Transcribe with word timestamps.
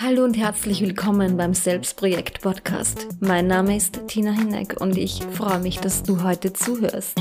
Hallo 0.00 0.22
und 0.22 0.36
herzlich 0.36 0.80
willkommen 0.80 1.36
beim 1.36 1.54
Selbstprojekt 1.54 2.40
Podcast. 2.40 3.08
Mein 3.18 3.48
Name 3.48 3.76
ist 3.76 4.06
Tina 4.06 4.30
Hinneck 4.30 4.80
und 4.80 4.96
ich 4.96 5.24
freue 5.32 5.58
mich, 5.58 5.80
dass 5.80 6.04
du 6.04 6.22
heute 6.22 6.52
zuhörst. 6.52 7.18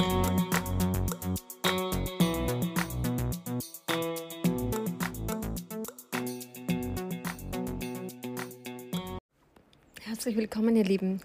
Herzlich 10.04 10.38
willkommen, 10.38 10.76
ihr 10.76 10.84
Lieben. 10.84 11.22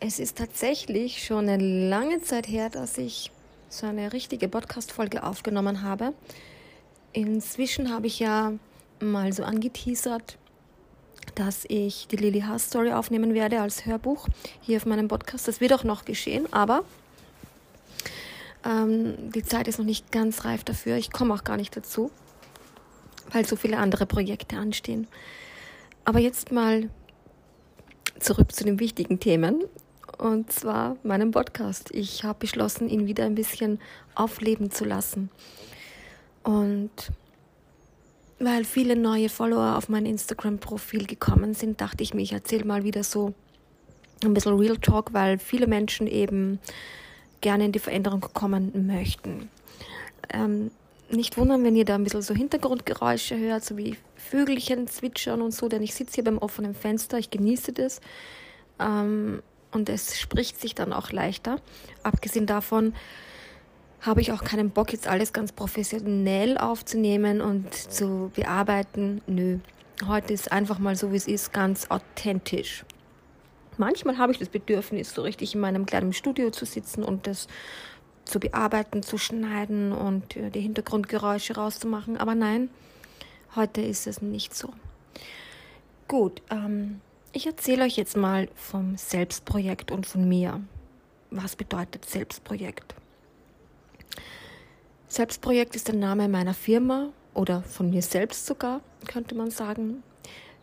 Es 0.00 0.18
ist 0.18 0.38
tatsächlich 0.38 1.22
schon 1.22 1.50
eine 1.50 1.88
lange 1.90 2.22
Zeit 2.22 2.48
her, 2.48 2.70
dass 2.70 2.96
ich 2.96 3.30
so 3.68 3.86
eine 3.86 4.14
richtige 4.14 4.48
Podcast-Folge 4.48 5.22
aufgenommen 5.22 5.82
habe. 5.82 6.14
Inzwischen 7.12 7.92
habe 7.92 8.06
ich 8.06 8.20
ja 8.20 8.54
mal 9.00 9.34
so 9.34 9.44
angeteasert, 9.44 10.38
dass 11.34 11.64
ich 11.68 12.06
die 12.08 12.16
Lily 12.16 12.40
Haas 12.40 12.66
Story 12.66 12.92
aufnehmen 12.92 13.34
werde 13.34 13.60
als 13.60 13.86
Hörbuch 13.86 14.28
hier 14.60 14.76
auf 14.76 14.86
meinem 14.86 15.08
Podcast. 15.08 15.48
Das 15.48 15.60
wird 15.60 15.72
auch 15.72 15.84
noch 15.84 16.04
geschehen, 16.04 16.52
aber 16.52 16.84
ähm, 18.64 19.30
die 19.32 19.42
Zeit 19.42 19.68
ist 19.68 19.78
noch 19.78 19.86
nicht 19.86 20.10
ganz 20.12 20.44
reif 20.44 20.64
dafür. 20.64 20.96
Ich 20.96 21.12
komme 21.12 21.34
auch 21.34 21.44
gar 21.44 21.56
nicht 21.56 21.76
dazu, 21.76 22.10
weil 23.32 23.44
so 23.44 23.56
viele 23.56 23.78
andere 23.78 24.06
Projekte 24.06 24.56
anstehen. 24.56 25.06
Aber 26.04 26.18
jetzt 26.18 26.52
mal 26.52 26.88
zurück 28.18 28.52
zu 28.52 28.64
den 28.64 28.78
wichtigen 28.80 29.20
Themen 29.20 29.64
und 30.18 30.52
zwar 30.52 30.96
meinem 31.02 31.30
Podcast. 31.30 31.90
Ich 31.92 32.24
habe 32.24 32.38
beschlossen, 32.40 32.88
ihn 32.88 33.06
wieder 33.06 33.24
ein 33.24 33.34
bisschen 33.34 33.80
aufleben 34.14 34.70
zu 34.70 34.84
lassen. 34.84 35.30
Und 36.42 37.10
weil 38.44 38.64
viele 38.64 38.96
neue 38.96 39.28
Follower 39.28 39.76
auf 39.76 39.88
mein 39.88 40.06
Instagram-Profil 40.06 41.06
gekommen 41.06 41.54
sind, 41.54 41.80
dachte 41.80 42.02
ich 42.02 42.14
mir, 42.14 42.22
ich 42.22 42.32
erzähle 42.32 42.64
mal 42.64 42.84
wieder 42.84 43.04
so 43.04 43.34
ein 44.22 44.34
bisschen 44.34 44.58
Real 44.58 44.76
Talk, 44.78 45.12
weil 45.12 45.38
viele 45.38 45.66
Menschen 45.66 46.06
eben 46.06 46.58
gerne 47.40 47.66
in 47.66 47.72
die 47.72 47.78
Veränderung 47.78 48.20
kommen 48.20 48.86
möchten. 48.86 49.50
Ähm, 50.32 50.70
nicht 51.10 51.36
wundern, 51.36 51.64
wenn 51.64 51.76
ihr 51.76 51.84
da 51.84 51.94
ein 51.94 52.04
bisschen 52.04 52.22
so 52.22 52.34
Hintergrundgeräusche 52.34 53.38
hört, 53.38 53.64
so 53.64 53.76
wie 53.76 53.96
Vögelchen 54.16 54.88
zwitschern 54.88 55.42
und 55.42 55.52
so, 55.52 55.68
denn 55.68 55.82
ich 55.82 55.94
sitze 55.94 56.14
hier 56.14 56.24
beim 56.24 56.38
offenen 56.38 56.74
Fenster, 56.74 57.18
ich 57.18 57.30
genieße 57.30 57.72
das. 57.72 58.00
Ähm, 58.80 59.42
und 59.72 59.88
es 59.88 60.18
spricht 60.18 60.60
sich 60.60 60.74
dann 60.74 60.92
auch 60.92 61.10
leichter. 61.10 61.60
Abgesehen 62.02 62.46
davon 62.46 62.94
habe 64.04 64.20
ich 64.20 64.32
auch 64.32 64.44
keinen 64.44 64.70
Bock, 64.70 64.92
jetzt 64.92 65.08
alles 65.08 65.32
ganz 65.32 65.52
professionell 65.52 66.58
aufzunehmen 66.58 67.40
und 67.40 67.72
zu 67.74 68.30
bearbeiten. 68.34 69.22
Nö, 69.26 69.58
heute 70.06 70.34
ist 70.34 70.52
einfach 70.52 70.78
mal 70.78 70.94
so, 70.94 71.10
wie 71.10 71.16
es 71.16 71.26
ist, 71.26 71.52
ganz 71.52 71.90
authentisch. 71.90 72.84
Manchmal 73.78 74.18
habe 74.18 74.32
ich 74.32 74.38
das 74.38 74.50
Bedürfnis, 74.50 75.14
so 75.14 75.22
richtig 75.22 75.54
in 75.54 75.60
meinem 75.60 75.86
kleinen 75.86 76.12
Studio 76.12 76.50
zu 76.50 76.66
sitzen 76.66 77.02
und 77.02 77.26
das 77.26 77.48
zu 78.24 78.38
bearbeiten, 78.40 79.02
zu 79.02 79.18
schneiden 79.18 79.92
und 79.92 80.34
die 80.34 80.60
Hintergrundgeräusche 80.60 81.56
rauszumachen. 81.56 82.16
Aber 82.16 82.34
nein, 82.34 82.68
heute 83.56 83.80
ist 83.80 84.06
es 84.06 84.22
nicht 84.22 84.54
so. 84.54 84.72
Gut, 86.08 86.42
ähm, 86.50 87.00
ich 87.32 87.46
erzähle 87.46 87.84
euch 87.84 87.96
jetzt 87.96 88.16
mal 88.16 88.48
vom 88.54 88.96
Selbstprojekt 88.96 89.90
und 89.90 90.06
von 90.06 90.28
mir. 90.28 90.60
Was 91.30 91.56
bedeutet 91.56 92.04
Selbstprojekt? 92.04 92.94
Selbstprojekt 95.14 95.76
ist 95.76 95.86
der 95.86 95.94
Name 95.94 96.26
meiner 96.28 96.54
Firma 96.54 97.10
oder 97.34 97.62
von 97.62 97.88
mir 97.88 98.02
selbst 98.02 98.46
sogar, 98.46 98.80
könnte 99.06 99.36
man 99.36 99.52
sagen. 99.52 100.02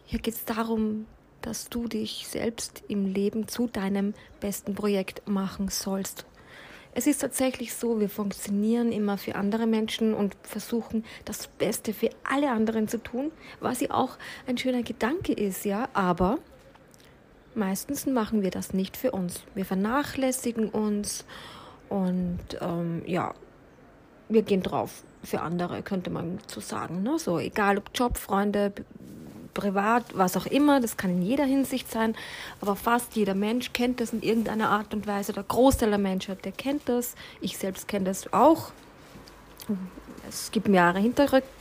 Hier 0.03 0.19
geht 0.19 0.33
es 0.33 0.43
darum, 0.43 1.05
dass 1.41 1.69
du 1.69 1.87
dich 1.87 2.27
selbst 2.27 2.83
im 2.89 3.05
Leben 3.05 3.47
zu 3.47 3.67
deinem 3.67 4.13
besten 4.41 4.75
Projekt 4.75 5.25
machen 5.25 5.69
sollst. 5.69 6.25
Es 6.93 7.07
ist 7.07 7.19
tatsächlich 7.19 7.73
so, 7.73 8.01
wir 8.01 8.09
funktionieren 8.09 8.91
immer 8.91 9.17
für 9.17 9.35
andere 9.35 9.67
Menschen 9.67 10.13
und 10.13 10.35
versuchen 10.43 11.05
das 11.23 11.47
Beste 11.47 11.93
für 11.93 12.09
alle 12.29 12.51
anderen 12.51 12.89
zu 12.89 13.01
tun, 13.01 13.31
was 13.61 13.79
ja 13.79 13.91
auch 13.91 14.17
ein 14.47 14.57
schöner 14.57 14.83
Gedanke 14.83 15.31
ist, 15.31 15.63
ja, 15.63 15.87
aber 15.93 16.39
meistens 17.55 18.05
machen 18.05 18.41
wir 18.41 18.51
das 18.51 18.73
nicht 18.73 18.97
für 18.97 19.11
uns. 19.11 19.43
Wir 19.55 19.63
vernachlässigen 19.63 20.67
uns 20.67 21.23
und 21.87 22.39
ähm, 22.59 23.03
ja, 23.05 23.33
wir 24.33 24.41
gehen 24.41 24.63
drauf 24.63 25.03
für 25.23 25.41
andere, 25.41 25.81
könnte 25.81 26.09
man 26.09 26.39
so 26.47 26.59
sagen. 26.59 27.03
Ne? 27.03 27.19
So, 27.19 27.39
egal 27.39 27.77
ob 27.77 27.89
Job, 27.93 28.17
Freunde, 28.17 28.73
privat, 29.53 30.05
was 30.13 30.37
auch 30.37 30.45
immer, 30.45 30.79
das 30.79 30.97
kann 30.97 31.11
in 31.11 31.21
jeder 31.21 31.43
Hinsicht 31.43 31.91
sein, 31.91 32.15
aber 32.61 32.75
fast 32.75 33.15
jeder 33.15 33.35
Mensch 33.35 33.73
kennt 33.73 33.99
das 33.99 34.13
in 34.13 34.21
irgendeiner 34.21 34.69
Art 34.69 34.93
und 34.93 35.07
Weise. 35.07 35.33
Der 35.33 35.43
Großteil 35.43 35.89
der 35.89 35.97
Menschheit, 35.97 36.45
der 36.45 36.51
kennt 36.51 36.87
das. 36.87 37.15
Ich 37.41 37.57
selbst 37.57 37.87
kenne 37.87 38.05
das 38.05 38.31
auch. 38.33 38.71
Es 40.27 40.51
gibt 40.51 40.67
mehrere 40.67 40.99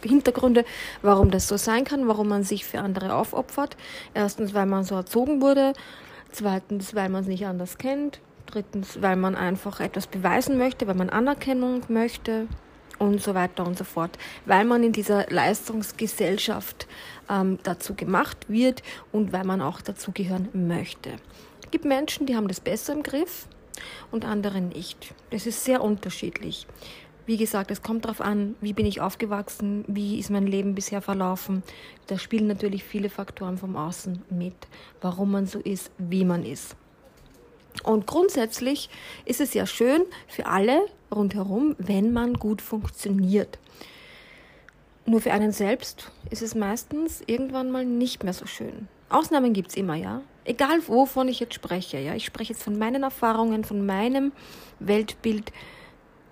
Hintergründe, 0.02 0.64
warum 1.02 1.30
das 1.30 1.48
so 1.48 1.56
sein 1.56 1.84
kann, 1.84 2.06
warum 2.06 2.28
man 2.28 2.44
sich 2.44 2.64
für 2.64 2.80
andere 2.80 3.14
aufopfert. 3.14 3.76
Erstens, 4.14 4.54
weil 4.54 4.66
man 4.66 4.84
so 4.84 4.94
erzogen 4.94 5.42
wurde. 5.42 5.72
Zweitens, 6.30 6.94
weil 6.94 7.08
man 7.08 7.22
es 7.22 7.28
nicht 7.28 7.46
anders 7.46 7.78
kennt. 7.78 8.20
Drittens, 8.46 9.00
weil 9.00 9.16
man 9.16 9.34
einfach 9.34 9.80
etwas 9.80 10.06
beweisen 10.06 10.58
möchte, 10.58 10.86
weil 10.86 10.94
man 10.94 11.10
Anerkennung 11.10 11.82
möchte 11.88 12.46
und 12.98 13.22
so 13.22 13.34
weiter 13.34 13.66
und 13.66 13.78
so 13.78 13.84
fort. 13.84 14.18
Weil 14.46 14.64
man 14.64 14.82
in 14.82 14.92
dieser 14.92 15.26
Leistungsgesellschaft 15.28 16.86
ähm, 17.28 17.58
dazu 17.62 17.94
gemacht 17.94 18.48
wird 18.48 18.82
und 19.12 19.32
weil 19.32 19.44
man 19.44 19.60
auch 19.60 19.80
dazugehören 19.80 20.48
möchte. 20.52 21.10
Es 21.64 21.70
gibt 21.70 21.84
Menschen, 21.84 22.26
die 22.26 22.36
haben 22.36 22.48
das 22.48 22.60
besser 22.60 22.92
im 22.92 23.02
Griff 23.02 23.46
und 24.10 24.24
andere 24.24 24.60
nicht. 24.60 25.14
Das 25.30 25.46
ist 25.46 25.64
sehr 25.64 25.82
unterschiedlich. 25.82 26.66
Wie 27.26 27.36
gesagt, 27.36 27.70
es 27.70 27.82
kommt 27.82 28.06
darauf 28.06 28.20
an, 28.20 28.56
wie 28.60 28.72
bin 28.72 28.86
ich 28.86 29.00
aufgewachsen, 29.00 29.84
wie 29.86 30.18
ist 30.18 30.30
mein 30.30 30.46
Leben 30.46 30.74
bisher 30.74 31.00
verlaufen. 31.00 31.62
Da 32.08 32.18
spielen 32.18 32.48
natürlich 32.48 32.82
viele 32.82 33.08
Faktoren 33.08 33.56
vom 33.56 33.76
Außen 33.76 34.22
mit, 34.30 34.54
warum 35.00 35.30
man 35.30 35.46
so 35.46 35.60
ist, 35.60 35.92
wie 35.96 36.24
man 36.24 36.44
ist. 36.44 36.74
Und 37.82 38.06
grundsätzlich 38.06 38.90
ist 39.24 39.40
es 39.40 39.54
ja 39.54 39.66
schön 39.66 40.02
für 40.28 40.46
alle 40.46 40.86
rundherum, 41.10 41.76
wenn 41.78 42.12
man 42.12 42.34
gut 42.34 42.62
funktioniert. 42.62 43.58
Nur 45.06 45.20
für 45.20 45.32
einen 45.32 45.52
selbst 45.52 46.10
ist 46.30 46.42
es 46.42 46.54
meistens 46.54 47.22
irgendwann 47.26 47.70
mal 47.70 47.84
nicht 47.84 48.22
mehr 48.22 48.32
so 48.32 48.46
schön. 48.46 48.88
Ausnahmen 49.08 49.52
gibt 49.52 49.70
es 49.70 49.76
immer, 49.76 49.96
ja. 49.96 50.22
Egal 50.44 50.86
wovon 50.86 51.28
ich 51.28 51.40
jetzt 51.40 51.54
spreche, 51.54 51.98
ja. 51.98 52.14
Ich 52.14 52.26
spreche 52.26 52.52
jetzt 52.52 52.62
von 52.62 52.78
meinen 52.78 53.02
Erfahrungen, 53.02 53.64
von 53.64 53.84
meinem 53.84 54.32
Weltbild. 54.78 55.52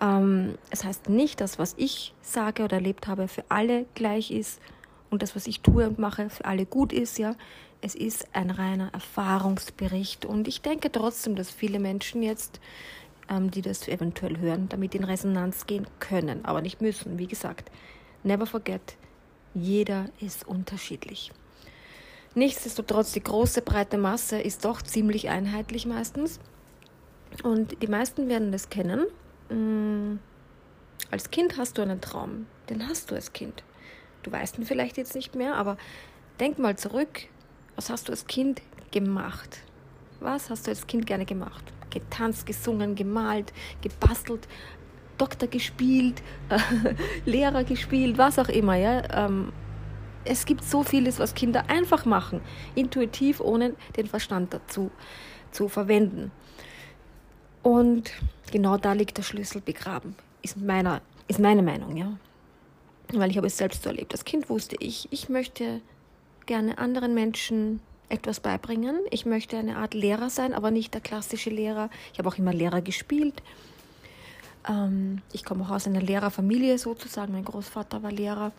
Ähm, 0.00 0.56
es 0.70 0.84
heißt 0.84 1.08
nicht, 1.08 1.40
dass 1.40 1.58
was 1.58 1.74
ich 1.76 2.14
sage 2.22 2.62
oder 2.62 2.76
erlebt 2.76 3.08
habe 3.08 3.26
für 3.26 3.44
alle 3.48 3.86
gleich 3.94 4.30
ist 4.30 4.60
und 5.10 5.22
das, 5.22 5.34
was 5.34 5.46
ich 5.46 5.60
tue 5.60 5.88
und 5.88 5.98
mache, 5.98 6.30
für 6.30 6.44
alle 6.44 6.66
gut 6.66 6.92
ist, 6.92 7.18
ja 7.18 7.34
es 7.80 7.94
ist 7.94 8.26
ein 8.32 8.50
reiner 8.50 8.92
Erfahrungsbericht 8.92 10.24
und 10.24 10.48
ich 10.48 10.62
denke 10.62 10.90
trotzdem, 10.90 11.36
dass 11.36 11.50
viele 11.50 11.78
Menschen 11.78 12.22
jetzt, 12.22 12.60
ähm, 13.28 13.50
die 13.50 13.62
das 13.62 13.86
eventuell 13.88 14.38
hören, 14.38 14.68
damit 14.68 14.94
in 14.94 15.04
Resonanz 15.04 15.66
gehen 15.66 15.86
können, 16.00 16.44
aber 16.44 16.60
nicht 16.60 16.80
müssen. 16.80 17.18
Wie 17.18 17.28
gesagt, 17.28 17.70
never 18.24 18.46
forget, 18.46 18.96
jeder 19.54 20.06
ist 20.20 20.46
unterschiedlich. 20.46 21.32
Nichtsdestotrotz, 22.34 23.12
die 23.12 23.22
große 23.22 23.62
breite 23.62 23.98
Masse 23.98 24.40
ist 24.40 24.64
doch 24.64 24.82
ziemlich 24.82 25.28
einheitlich 25.28 25.86
meistens 25.86 26.40
und 27.42 27.80
die 27.82 27.88
meisten 27.88 28.28
werden 28.28 28.52
das 28.52 28.70
kennen. 28.70 29.06
Mm, 29.50 30.18
als 31.10 31.30
Kind 31.30 31.56
hast 31.56 31.78
du 31.78 31.82
einen 31.82 32.00
Traum, 32.00 32.46
den 32.68 32.86
hast 32.86 33.10
du 33.10 33.14
als 33.14 33.32
Kind. 33.32 33.62
Du 34.22 34.32
weißt 34.32 34.58
ihn 34.58 34.66
vielleicht 34.66 34.96
jetzt 34.96 35.14
nicht 35.14 35.34
mehr, 35.36 35.54
aber 35.54 35.78
denk 36.38 36.58
mal 36.58 36.76
zurück, 36.76 37.28
was 37.78 37.90
hast 37.90 38.08
du 38.08 38.12
als 38.12 38.26
Kind 38.26 38.60
gemacht? 38.90 39.60
Was 40.18 40.50
hast 40.50 40.66
du 40.66 40.72
als 40.72 40.84
Kind 40.88 41.06
gerne 41.06 41.24
gemacht? 41.24 41.62
Getanzt, 41.90 42.44
gesungen, 42.44 42.96
gemalt, 42.96 43.52
gebastelt, 43.80 44.48
Doktor 45.16 45.46
gespielt, 45.46 46.20
Lehrer 47.24 47.62
gespielt, 47.62 48.18
was 48.18 48.40
auch 48.40 48.48
immer. 48.48 48.74
Ja? 48.74 49.26
Ähm, 49.26 49.52
es 50.24 50.44
gibt 50.44 50.64
so 50.64 50.82
vieles, 50.82 51.20
was 51.20 51.36
Kinder 51.36 51.70
einfach 51.70 52.04
machen, 52.04 52.40
intuitiv, 52.74 53.40
ohne 53.40 53.76
den 53.96 54.08
Verstand 54.08 54.52
dazu 54.52 54.90
zu 55.52 55.68
verwenden. 55.68 56.32
Und 57.62 58.10
genau 58.50 58.76
da 58.76 58.92
liegt 58.92 59.18
der 59.18 59.22
Schlüssel 59.22 59.60
begraben, 59.60 60.16
ist, 60.42 60.56
meiner, 60.56 61.00
ist 61.28 61.38
meine 61.38 61.62
Meinung, 61.62 61.96
ja. 61.96 62.18
Weil 63.12 63.30
ich 63.30 63.36
habe 63.36 63.46
es 63.46 63.56
selbst 63.56 63.86
erlebt. 63.86 64.12
Als 64.12 64.24
Kind 64.24 64.50
wusste 64.50 64.74
ich, 64.80 65.06
ich 65.12 65.28
möchte 65.28 65.80
gerne 66.48 66.78
anderen 66.78 67.14
Menschen 67.14 67.80
etwas 68.08 68.40
beibringen. 68.40 68.96
Ich 69.10 69.26
möchte 69.26 69.56
eine 69.56 69.76
Art 69.76 69.94
Lehrer 69.94 70.30
sein, 70.30 70.54
aber 70.54 70.72
nicht 70.72 70.94
der 70.94 71.00
klassische 71.00 71.50
Lehrer. 71.50 71.90
Ich 72.12 72.18
habe 72.18 72.28
auch 72.28 72.38
immer 72.38 72.52
Lehrer 72.52 72.80
gespielt. 72.80 73.42
Ähm, 74.68 75.20
ich 75.32 75.44
komme 75.44 75.64
auch 75.64 75.70
aus 75.70 75.86
einer 75.86 76.00
Lehrerfamilie 76.00 76.78
sozusagen. 76.78 77.32
Mein 77.32 77.44
Großvater 77.44 78.02
war 78.02 78.10
Lehrer. 78.10 78.52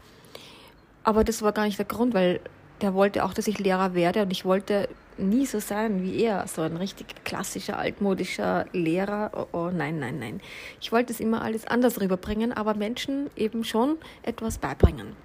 Aber 1.03 1.23
das 1.23 1.41
war 1.41 1.51
gar 1.51 1.65
nicht 1.65 1.79
der 1.79 1.85
Grund, 1.85 2.13
weil 2.13 2.39
der 2.81 2.93
wollte 2.93 3.25
auch, 3.25 3.33
dass 3.33 3.47
ich 3.47 3.59
Lehrer 3.59 3.95
werde 3.95 4.21
und 4.21 4.31
ich 4.31 4.45
wollte 4.45 4.87
nie 5.17 5.45
so 5.45 5.59
sein 5.59 6.03
wie 6.03 6.21
er, 6.21 6.47
so 6.47 6.61
ein 6.61 6.77
richtig 6.77 7.07
klassischer, 7.25 7.77
altmodischer 7.77 8.65
Lehrer. 8.71 9.31
Oh, 9.35 9.57
oh 9.57 9.69
nein, 9.71 9.99
nein, 9.99 10.19
nein. 10.19 10.41
Ich 10.79 10.91
wollte 10.91 11.11
es 11.11 11.19
immer 11.19 11.41
alles 11.41 11.65
anders 11.65 11.99
rüberbringen, 11.99 12.53
aber 12.53 12.75
Menschen 12.75 13.29
eben 13.35 13.63
schon 13.63 13.97
etwas 14.21 14.59
beibringen. 14.59 15.15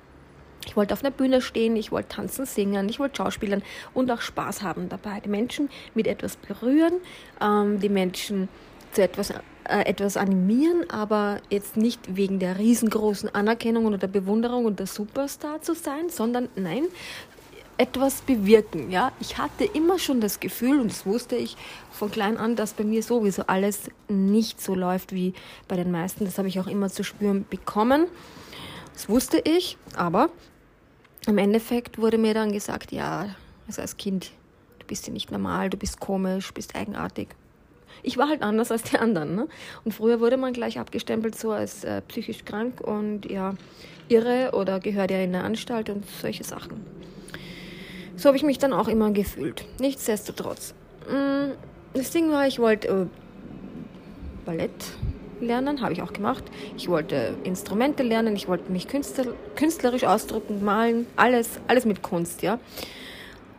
Ich 0.66 0.76
wollte 0.76 0.94
auf 0.94 1.02
einer 1.02 1.10
Bühne 1.10 1.40
stehen, 1.40 1.76
ich 1.76 1.92
wollte 1.92 2.08
tanzen, 2.08 2.46
singen, 2.46 2.88
ich 2.88 2.98
wollte 2.98 3.16
schauspielern 3.16 3.62
und 3.92 4.10
auch 4.10 4.20
Spaß 4.20 4.62
haben 4.62 4.88
dabei. 4.88 5.20
Die 5.20 5.28
Menschen 5.28 5.68
mit 5.94 6.06
etwas 6.06 6.36
berühren, 6.36 6.94
ähm, 7.40 7.80
die 7.80 7.88
Menschen 7.88 8.48
zu 8.92 9.02
etwas, 9.02 9.30
äh, 9.30 9.84
etwas 9.84 10.16
animieren, 10.16 10.88
aber 10.90 11.40
jetzt 11.50 11.76
nicht 11.76 12.16
wegen 12.16 12.38
der 12.38 12.58
riesengroßen 12.58 13.34
Anerkennung 13.34 13.86
oder 13.86 13.98
der 13.98 14.08
Bewunderung 14.08 14.64
und 14.64 14.78
der 14.78 14.86
Superstar 14.86 15.62
zu 15.62 15.74
sein, 15.74 16.08
sondern 16.08 16.48
nein, 16.56 16.84
etwas 17.76 18.22
bewirken. 18.22 18.90
Ja, 18.90 19.12
ich 19.20 19.38
hatte 19.38 19.64
immer 19.64 19.98
schon 19.98 20.20
das 20.20 20.40
Gefühl 20.40 20.80
und 20.80 20.90
das 20.90 21.06
wusste 21.06 21.36
ich 21.36 21.56
von 21.90 22.10
klein 22.10 22.36
an, 22.36 22.56
dass 22.56 22.72
bei 22.72 22.84
mir 22.84 23.02
sowieso 23.02 23.44
alles 23.46 23.90
nicht 24.08 24.60
so 24.60 24.74
läuft 24.74 25.12
wie 25.12 25.34
bei 25.66 25.76
den 25.76 25.90
meisten. 25.90 26.24
Das 26.24 26.38
habe 26.38 26.48
ich 26.48 26.60
auch 26.60 26.66
immer 26.66 26.88
zu 26.88 27.02
spüren 27.02 27.44
bekommen. 27.48 28.06
Das 28.92 29.08
wusste 29.08 29.38
ich, 29.38 29.76
aber 29.96 30.30
im 31.26 31.38
Endeffekt 31.38 31.98
wurde 31.98 32.18
mir 32.18 32.34
dann 32.34 32.52
gesagt, 32.52 32.92
ja, 32.92 33.34
also 33.66 33.82
als 33.82 33.96
Kind, 33.96 34.32
du 34.78 34.86
bist 34.86 35.06
ja 35.06 35.12
nicht 35.12 35.30
normal, 35.30 35.70
du 35.70 35.76
bist 35.76 36.00
komisch, 36.00 36.52
bist 36.52 36.74
eigenartig. 36.76 37.28
Ich 38.02 38.18
war 38.18 38.28
halt 38.28 38.42
anders 38.42 38.70
als 38.70 38.82
die 38.82 38.98
anderen. 38.98 39.34
Ne? 39.34 39.48
Und 39.84 39.92
früher 39.92 40.20
wurde 40.20 40.36
man 40.36 40.52
gleich 40.52 40.78
abgestempelt 40.78 41.36
so 41.36 41.52
als 41.52 41.84
äh, 41.84 42.02
psychisch 42.02 42.44
krank 42.44 42.80
und 42.80 43.30
ja, 43.30 43.54
irre 44.08 44.50
oder 44.52 44.80
gehört 44.80 45.10
ja 45.10 45.18
in 45.18 45.34
eine 45.34 45.44
Anstalt 45.44 45.88
und 45.88 46.04
solche 46.20 46.44
Sachen. 46.44 46.84
So 48.16 48.28
habe 48.28 48.36
ich 48.36 48.42
mich 48.42 48.58
dann 48.58 48.72
auch 48.72 48.88
immer 48.88 49.10
gefühlt. 49.10 49.64
Nichtsdestotrotz. 49.80 50.74
Mm, 51.08 51.52
das 51.94 52.10
Ding 52.10 52.30
war, 52.30 52.46
ich 52.46 52.58
wollte 52.58 52.88
äh, 52.88 53.06
Ballett 54.44 54.72
lernen, 55.44 55.82
habe 55.82 55.92
ich 55.92 56.02
auch 56.02 56.12
gemacht. 56.12 56.44
Ich 56.76 56.88
wollte 56.88 57.36
Instrumente 57.44 58.02
lernen, 58.02 58.36
ich 58.36 58.48
wollte 58.48 58.70
mich 58.72 58.88
künstlerisch 58.88 60.04
ausdrücken, 60.04 60.64
malen, 60.64 61.06
alles, 61.16 61.60
alles 61.68 61.84
mit 61.84 62.02
Kunst, 62.02 62.42
ja. 62.42 62.58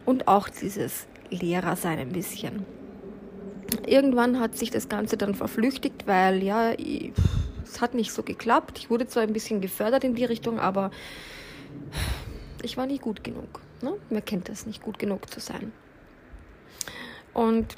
Und 0.05 0.27
auch 0.27 0.49
dieses 0.49 1.07
Lehrer 1.29 1.75
sein 1.75 1.99
ein 1.99 2.09
bisschen. 2.09 2.65
Irgendwann 3.87 4.39
hat 4.39 4.57
sich 4.57 4.71
das 4.71 4.89
Ganze 4.89 5.17
dann 5.17 5.35
verflüchtigt, 5.35 6.07
weil 6.07 6.43
ja, 6.43 6.73
ich, 6.73 7.11
es 7.63 7.81
hat 7.81 7.93
nicht 7.93 8.11
so 8.11 8.23
geklappt. 8.23 8.77
Ich 8.79 8.89
wurde 8.89 9.07
zwar 9.07 9.23
ein 9.23 9.33
bisschen 9.33 9.61
gefördert 9.61 10.03
in 10.03 10.15
die 10.15 10.25
Richtung, 10.25 10.59
aber 10.59 10.91
ich 12.61 12.77
war 12.77 12.85
nie 12.85 12.99
gut 12.99 13.23
genug. 13.23 13.61
Ne? 13.81 13.95
Wer 14.09 14.21
kennt 14.21 14.49
das, 14.49 14.65
nicht 14.65 14.81
gut 14.81 14.99
genug 14.99 15.29
zu 15.29 15.39
sein? 15.39 15.71
Und 17.33 17.75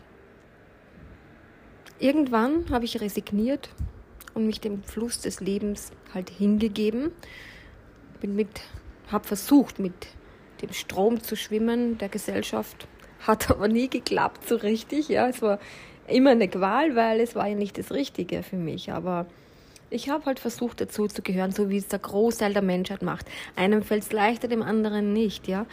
irgendwann 1.99 2.69
habe 2.69 2.85
ich 2.85 3.01
resigniert 3.01 3.69
und 4.37 4.45
mich 4.45 4.61
dem 4.61 4.83
Fluss 4.83 5.19
des 5.19 5.41
Lebens 5.41 5.91
halt 6.13 6.29
hingegeben. 6.29 7.11
Bin 8.21 8.35
mit, 8.35 8.61
habe 9.11 9.27
versucht, 9.27 9.79
mit 9.79 9.93
dem 10.61 10.71
Strom 10.73 11.21
zu 11.21 11.35
schwimmen 11.35 11.97
der 11.97 12.09
Gesellschaft. 12.09 12.87
Hat 13.19 13.49
aber 13.51 13.67
nie 13.67 13.89
geklappt 13.89 14.47
so 14.47 14.55
richtig. 14.55 15.09
Ja, 15.09 15.27
es 15.27 15.41
war 15.41 15.59
immer 16.07 16.31
eine 16.31 16.47
Qual, 16.47 16.95
weil 16.95 17.19
es 17.19 17.35
war 17.35 17.47
ja 17.47 17.55
nicht 17.55 17.77
das 17.77 17.91
Richtige 17.91 18.43
für 18.43 18.55
mich. 18.55 18.91
Aber 18.91 19.25
ich 19.89 20.09
habe 20.09 20.25
halt 20.25 20.39
versucht, 20.39 20.81
dazu 20.81 21.07
zu 21.07 21.21
gehören, 21.21 21.51
so 21.51 21.69
wie 21.69 21.77
es 21.77 21.87
der 21.87 21.99
Großteil 21.99 22.53
der 22.53 22.61
Menschheit 22.61 23.01
macht. 23.01 23.25
Einem 23.55 23.83
fällt 23.83 24.03
es 24.03 24.11
leichter, 24.11 24.47
dem 24.47 24.61
anderen 24.61 25.13
nicht, 25.13 25.47
ja. 25.47 25.65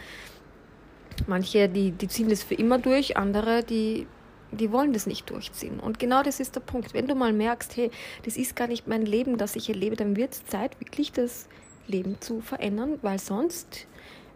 Manche, 1.27 1.69
die, 1.69 1.91
die 1.91 2.07
ziehen 2.07 2.29
das 2.29 2.43
für 2.43 2.55
immer 2.55 2.77
durch, 2.77 3.15
andere, 3.15 3.63
die 3.63 4.07
die 4.57 4.71
wollen 4.71 4.93
das 4.93 5.07
nicht 5.07 5.29
durchziehen. 5.29 5.79
Und 5.79 5.99
genau 5.99 6.23
das 6.23 6.39
ist 6.39 6.55
der 6.55 6.61
Punkt. 6.61 6.93
Wenn 6.93 7.07
du 7.07 7.15
mal 7.15 7.33
merkst, 7.33 7.75
hey, 7.77 7.91
das 8.23 8.37
ist 8.37 8.55
gar 8.55 8.67
nicht 8.67 8.87
mein 8.87 9.05
Leben, 9.05 9.37
das 9.37 9.55
ich 9.55 9.65
hier 9.65 9.75
lebe, 9.75 9.95
dann 9.95 10.15
wird 10.15 10.33
es 10.33 10.45
Zeit, 10.45 10.79
wirklich 10.79 11.11
das 11.11 11.47
Leben 11.87 12.19
zu 12.21 12.41
verändern, 12.41 12.99
weil 13.01 13.19
sonst, 13.19 13.87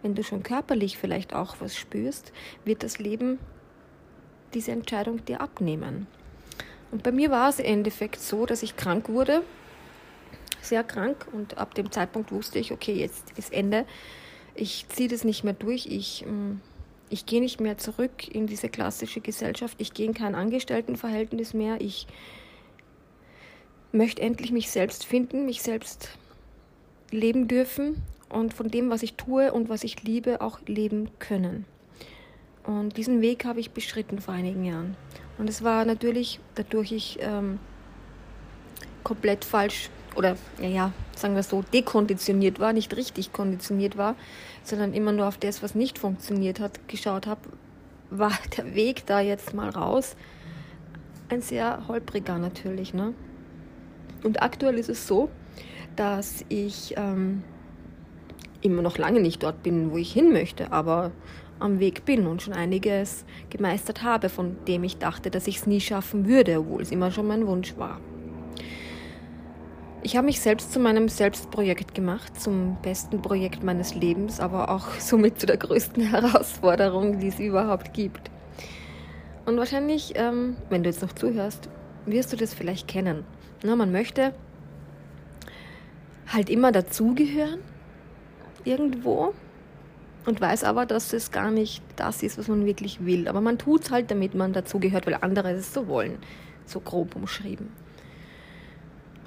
wenn 0.01 0.15
du 0.15 0.23
schon 0.23 0.43
körperlich 0.43 0.97
vielleicht 0.97 1.33
auch 1.33 1.55
was 1.59 1.75
spürst, 1.75 2.31
wird 2.65 2.83
das 2.83 2.99
Leben 2.99 3.39
diese 4.53 4.71
Entscheidung 4.71 5.23
dir 5.25 5.41
abnehmen. 5.41 6.07
Und 6.91 7.03
bei 7.03 7.11
mir 7.11 7.29
war 7.29 7.49
es 7.49 7.59
im 7.59 7.65
Endeffekt 7.65 8.19
so, 8.19 8.45
dass 8.45 8.63
ich 8.63 8.75
krank 8.75 9.09
wurde, 9.09 9.43
sehr 10.61 10.83
krank, 10.83 11.27
und 11.31 11.57
ab 11.57 11.75
dem 11.75 11.91
Zeitpunkt 11.91 12.31
wusste 12.31 12.59
ich, 12.59 12.71
okay, 12.71 12.93
jetzt 12.93 13.31
ist 13.37 13.53
Ende. 13.53 13.85
Ich 14.55 14.87
ziehe 14.89 15.07
das 15.07 15.23
nicht 15.23 15.43
mehr 15.43 15.53
durch. 15.53 15.85
Ich 15.85 16.25
mm, 16.25 16.59
ich 17.09 17.25
gehe 17.25 17.41
nicht 17.41 17.59
mehr 17.59 17.77
zurück 17.77 18.27
in 18.27 18.47
diese 18.47 18.69
klassische 18.69 19.21
Gesellschaft. 19.21 19.75
Ich 19.79 19.93
gehe 19.93 20.05
in 20.05 20.13
kein 20.13 20.35
Angestelltenverhältnis 20.35 21.53
mehr. 21.53 21.81
Ich 21.81 22.07
möchte 23.91 24.21
endlich 24.21 24.51
mich 24.51 24.69
selbst 24.69 25.05
finden, 25.05 25.45
mich 25.45 25.61
selbst 25.61 26.09
leben 27.11 27.47
dürfen 27.47 28.03
und 28.29 28.53
von 28.53 28.69
dem, 28.69 28.89
was 28.89 29.03
ich 29.03 29.15
tue 29.15 29.51
und 29.51 29.69
was 29.69 29.83
ich 29.83 30.03
liebe, 30.03 30.41
auch 30.41 30.59
leben 30.67 31.09
können. 31.19 31.65
Und 32.63 32.97
diesen 32.97 33.21
Weg 33.21 33.45
habe 33.45 33.59
ich 33.59 33.71
beschritten 33.71 34.21
vor 34.21 34.33
einigen 34.33 34.63
Jahren. 34.63 34.95
Und 35.39 35.49
es 35.49 35.63
war 35.63 35.85
natürlich, 35.85 36.39
dadurch 36.55 36.91
ich 36.91 37.17
ähm, 37.21 37.57
komplett 39.03 39.43
falsch 39.45 39.89
oder 40.15 40.37
ja, 40.61 40.67
ja, 40.67 40.91
sagen 41.15 41.35
wir 41.35 41.43
so, 41.43 41.63
dekonditioniert 41.73 42.59
war, 42.59 42.73
nicht 42.73 42.95
richtig 42.95 43.33
konditioniert 43.33 43.97
war, 43.97 44.15
sondern 44.63 44.93
immer 44.93 45.11
nur 45.11 45.27
auf 45.27 45.37
das, 45.37 45.63
was 45.63 45.75
nicht 45.75 45.99
funktioniert 45.99 46.59
hat, 46.59 46.87
geschaut 46.87 47.27
habe, 47.27 47.41
war 48.09 48.31
der 48.57 48.75
Weg 48.75 49.05
da 49.05 49.19
jetzt 49.19 49.53
mal 49.53 49.69
raus 49.69 50.15
ein 51.29 51.41
sehr 51.41 51.87
holpriger 51.87 52.37
natürlich. 52.37 52.93
Ne? 52.93 53.13
Und 54.23 54.41
aktuell 54.41 54.77
ist 54.77 54.89
es 54.89 55.07
so, 55.07 55.29
dass 55.95 56.43
ich 56.49 56.95
ähm, 56.97 57.43
immer 58.61 58.81
noch 58.81 58.97
lange 58.97 59.21
nicht 59.21 59.43
dort 59.43 59.63
bin, 59.63 59.91
wo 59.91 59.97
ich 59.97 60.11
hin 60.11 60.31
möchte, 60.33 60.71
aber 60.71 61.11
am 61.59 61.79
Weg 61.79 62.05
bin 62.05 62.25
und 62.25 62.41
schon 62.41 62.53
einiges 62.53 63.25
gemeistert 63.49 64.01
habe, 64.03 64.29
von 64.29 64.55
dem 64.67 64.83
ich 64.83 64.97
dachte, 64.97 65.29
dass 65.29 65.47
ich 65.47 65.57
es 65.57 65.67
nie 65.67 65.81
schaffen 65.81 66.27
würde, 66.27 66.59
obwohl 66.59 66.81
es 66.81 66.91
immer 66.91 67.11
schon 67.11 67.27
mein 67.27 67.45
Wunsch 67.47 67.77
war. 67.77 67.99
Ich 70.01 70.15
habe 70.15 70.25
mich 70.25 70.39
selbst 70.39 70.71
zu 70.71 70.79
meinem 70.79 71.09
Selbstprojekt 71.09 71.93
gemacht, 71.93 72.39
zum 72.39 72.77
besten 72.81 73.21
Projekt 73.21 73.63
meines 73.63 73.95
Lebens, 73.95 74.39
aber 74.39 74.69
auch 74.69 74.91
somit 74.99 75.39
zu 75.39 75.45
der 75.45 75.57
größten 75.57 76.03
Herausforderung, 76.03 77.19
die 77.19 77.27
es 77.27 77.39
überhaupt 77.39 77.93
gibt. 77.93 78.31
Und 79.45 79.57
wahrscheinlich, 79.57 80.13
ähm, 80.15 80.55
wenn 80.69 80.83
du 80.83 80.89
jetzt 80.89 81.01
noch 81.01 81.11
zuhörst, 81.11 81.69
wirst 82.05 82.31
du 82.31 82.37
das 82.37 82.53
vielleicht 82.53 82.87
kennen. 82.87 83.25
Na, 83.63 83.75
man 83.75 83.91
möchte 83.91 84.33
halt 86.27 86.49
immer 86.49 86.71
dazugehören, 86.71 87.59
irgendwo, 88.63 89.33
und 90.25 90.39
weiß 90.39 90.63
aber, 90.63 90.85
dass 90.85 91.11
es 91.11 91.31
gar 91.31 91.51
nicht 91.51 91.83
das 91.95 92.23
ist, 92.23 92.37
was 92.37 92.47
man 92.47 92.65
wirklich 92.65 93.03
will. 93.05 93.27
Aber 93.27 93.41
man 93.41 93.57
tut 93.57 93.85
es 93.85 93.91
halt, 93.91 94.11
damit 94.11 94.35
man 94.35 94.53
dazugehört, 94.53 95.07
weil 95.07 95.17
andere 95.19 95.51
es 95.51 95.73
so 95.73 95.87
wollen. 95.87 96.19
So 96.65 96.79
grob 96.79 97.15
umschrieben. 97.15 97.69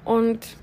Und 0.05 0.57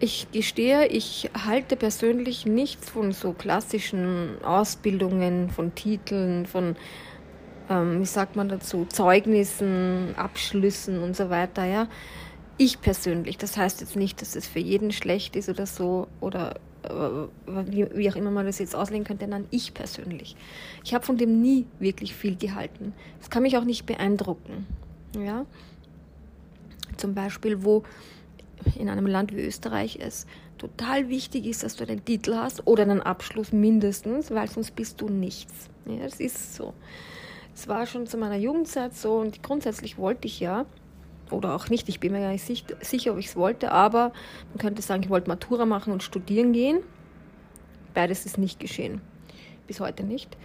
ich 0.00 0.30
gestehe, 0.30 0.86
ich 0.86 1.30
halte 1.46 1.76
persönlich 1.76 2.46
nichts 2.46 2.90
von 2.90 3.12
so 3.12 3.32
klassischen 3.32 4.42
Ausbildungen, 4.44 5.50
von 5.50 5.74
Titeln, 5.74 6.46
von, 6.46 6.76
ähm, 7.68 8.00
wie 8.00 8.06
sagt 8.06 8.36
man 8.36 8.48
dazu, 8.48 8.84
Zeugnissen, 8.84 10.14
Abschlüssen 10.16 11.02
und 11.02 11.16
so 11.16 11.30
weiter, 11.30 11.64
ja. 11.64 11.88
Ich 12.58 12.80
persönlich, 12.80 13.38
das 13.38 13.56
heißt 13.56 13.80
jetzt 13.80 13.96
nicht, 13.96 14.20
dass 14.20 14.36
es 14.36 14.46
für 14.46 14.58
jeden 14.58 14.92
schlecht 14.92 15.36
ist 15.36 15.48
oder 15.48 15.66
so, 15.66 16.08
oder 16.20 16.56
äh, 16.84 16.90
wie, 17.46 17.86
wie 17.94 18.10
auch 18.10 18.16
immer 18.16 18.30
man 18.30 18.46
das 18.46 18.58
jetzt 18.58 18.76
auslegen 18.76 19.04
könnte, 19.04 19.26
nein, 19.26 19.46
ich 19.50 19.74
persönlich. 19.74 20.36
Ich 20.84 20.94
habe 20.94 21.04
von 21.04 21.16
dem 21.16 21.40
nie 21.40 21.66
wirklich 21.78 22.14
viel 22.14 22.36
gehalten. 22.36 22.92
Das 23.18 23.30
kann 23.30 23.42
mich 23.42 23.56
auch 23.56 23.64
nicht 23.64 23.86
beeindrucken, 23.86 24.66
ja. 25.16 25.44
Zum 26.98 27.14
Beispiel, 27.14 27.64
wo 27.64 27.84
in 28.76 28.88
einem 28.88 29.06
Land 29.06 29.34
wie 29.34 29.40
Österreich 29.40 29.98
es 30.00 30.26
total 30.58 31.08
wichtig 31.08 31.46
ist, 31.46 31.62
dass 31.62 31.76
du 31.76 31.84
einen 31.84 32.04
Titel 32.04 32.34
hast 32.34 32.66
oder 32.66 32.82
einen 32.82 33.00
Abschluss 33.00 33.52
mindestens, 33.52 34.30
weil 34.30 34.48
sonst 34.48 34.74
bist 34.74 35.00
du 35.00 35.08
nichts. 35.08 35.68
Ja, 35.86 36.02
das 36.02 36.20
ist 36.20 36.56
so. 36.56 36.74
Es 37.54 37.68
war 37.68 37.86
schon 37.86 38.06
zu 38.06 38.18
meiner 38.18 38.36
Jugendzeit 38.36 38.94
so 38.94 39.14
und 39.14 39.42
grundsätzlich 39.42 39.96
wollte 39.96 40.26
ich 40.26 40.40
ja, 40.40 40.66
oder 41.30 41.54
auch 41.54 41.68
nicht, 41.68 41.88
ich 41.88 42.00
bin 42.00 42.12
mir 42.12 42.20
gar 42.20 42.32
nicht 42.32 42.64
sicher, 42.80 43.12
ob 43.12 43.18
ich 43.18 43.26
es 43.26 43.36
wollte, 43.36 43.70
aber 43.72 44.12
man 44.50 44.58
könnte 44.58 44.82
sagen, 44.82 45.02
ich 45.02 45.10
wollte 45.10 45.28
Matura 45.28 45.66
machen 45.66 45.92
und 45.92 46.02
studieren 46.02 46.52
gehen. 46.52 46.78
Beides 47.94 48.26
ist 48.26 48.38
nicht 48.38 48.60
geschehen. 48.60 49.00
Bis 49.66 49.80
heute 49.80 50.04
nicht. 50.04 50.36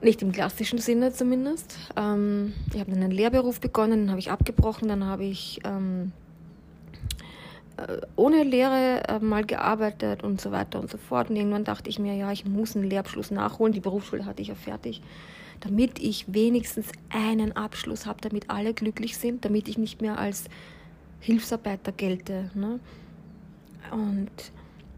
Nicht 0.00 0.22
im 0.22 0.30
klassischen 0.30 0.78
Sinne 0.78 1.12
zumindest. 1.12 1.76
Ähm, 1.96 2.52
ich 2.72 2.78
habe 2.78 2.92
dann 2.92 3.02
einen 3.02 3.10
Lehrberuf 3.10 3.60
begonnen, 3.60 4.02
den 4.02 4.10
habe 4.10 4.20
ich 4.20 4.30
abgebrochen, 4.30 4.88
dann 4.88 5.04
habe 5.04 5.24
ich 5.24 5.60
ähm, 5.64 6.12
äh, 7.76 8.00
ohne 8.14 8.44
Lehre 8.44 9.02
äh, 9.08 9.18
mal 9.18 9.44
gearbeitet 9.44 10.22
und 10.22 10.40
so 10.40 10.52
weiter 10.52 10.78
und 10.78 10.88
so 10.88 10.98
fort. 10.98 11.30
Und 11.30 11.36
irgendwann 11.36 11.64
dachte 11.64 11.90
ich 11.90 11.98
mir, 11.98 12.14
ja, 12.14 12.30
ich 12.30 12.44
muss 12.44 12.76
einen 12.76 12.88
Lehrabschluss 12.88 13.32
nachholen. 13.32 13.72
Die 13.72 13.80
Berufsschule 13.80 14.24
hatte 14.24 14.40
ich 14.40 14.48
ja 14.48 14.54
fertig, 14.54 15.02
damit 15.60 15.98
ich 15.98 16.32
wenigstens 16.32 16.86
einen 17.10 17.56
Abschluss 17.56 18.06
habe, 18.06 18.20
damit 18.20 18.50
alle 18.50 18.74
glücklich 18.74 19.16
sind, 19.16 19.44
damit 19.44 19.66
ich 19.66 19.78
nicht 19.78 20.00
mehr 20.00 20.16
als 20.16 20.44
Hilfsarbeiter 21.18 21.90
gelte. 21.90 22.52
Ne? 22.54 22.78
Und 23.90 24.30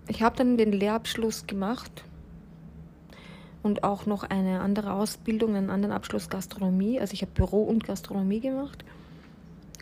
ich 0.08 0.22
habe 0.22 0.36
dann 0.36 0.58
den 0.58 0.72
Lehrabschluss 0.72 1.46
gemacht 1.46 2.04
und 3.62 3.84
auch 3.84 4.06
noch 4.06 4.24
eine 4.24 4.60
andere 4.60 4.92
Ausbildung, 4.92 5.54
einen 5.54 5.70
anderen 5.70 5.92
Abschluss 5.92 6.28
Gastronomie. 6.28 7.00
Also 7.00 7.12
ich 7.12 7.22
habe 7.22 7.32
Büro 7.32 7.62
und 7.62 7.84
Gastronomie 7.84 8.40
gemacht. 8.40 8.84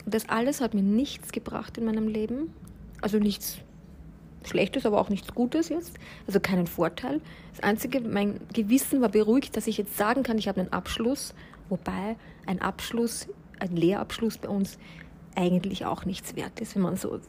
Das 0.06 0.28
alles 0.28 0.60
hat 0.60 0.74
mir 0.74 0.82
nichts 0.82 1.32
gebracht 1.32 1.78
in 1.78 1.84
meinem 1.84 2.08
Leben. 2.08 2.52
Also 3.00 3.18
nichts 3.18 3.58
Schlechtes, 4.44 4.86
aber 4.86 5.00
auch 5.00 5.08
nichts 5.08 5.34
Gutes 5.34 5.68
jetzt. 5.68 5.94
Also 6.26 6.40
keinen 6.40 6.66
Vorteil. 6.66 7.20
Das 7.52 7.62
Einzige, 7.62 8.00
mein 8.00 8.40
Gewissen 8.52 9.00
war 9.00 9.10
beruhigt, 9.10 9.56
dass 9.56 9.66
ich 9.66 9.78
jetzt 9.78 9.96
sagen 9.96 10.22
kann, 10.22 10.38
ich 10.38 10.48
habe 10.48 10.60
einen 10.60 10.72
Abschluss. 10.72 11.34
Wobei 11.68 12.16
ein 12.46 12.60
Abschluss, 12.60 13.28
ein 13.58 13.76
Lehrabschluss 13.76 14.38
bei 14.38 14.48
uns 14.48 14.78
eigentlich 15.34 15.84
auch 15.84 16.04
nichts 16.04 16.34
wert 16.34 16.60
ist, 16.60 16.74
wenn 16.74 16.82
man 16.82 16.96
so 16.96 17.20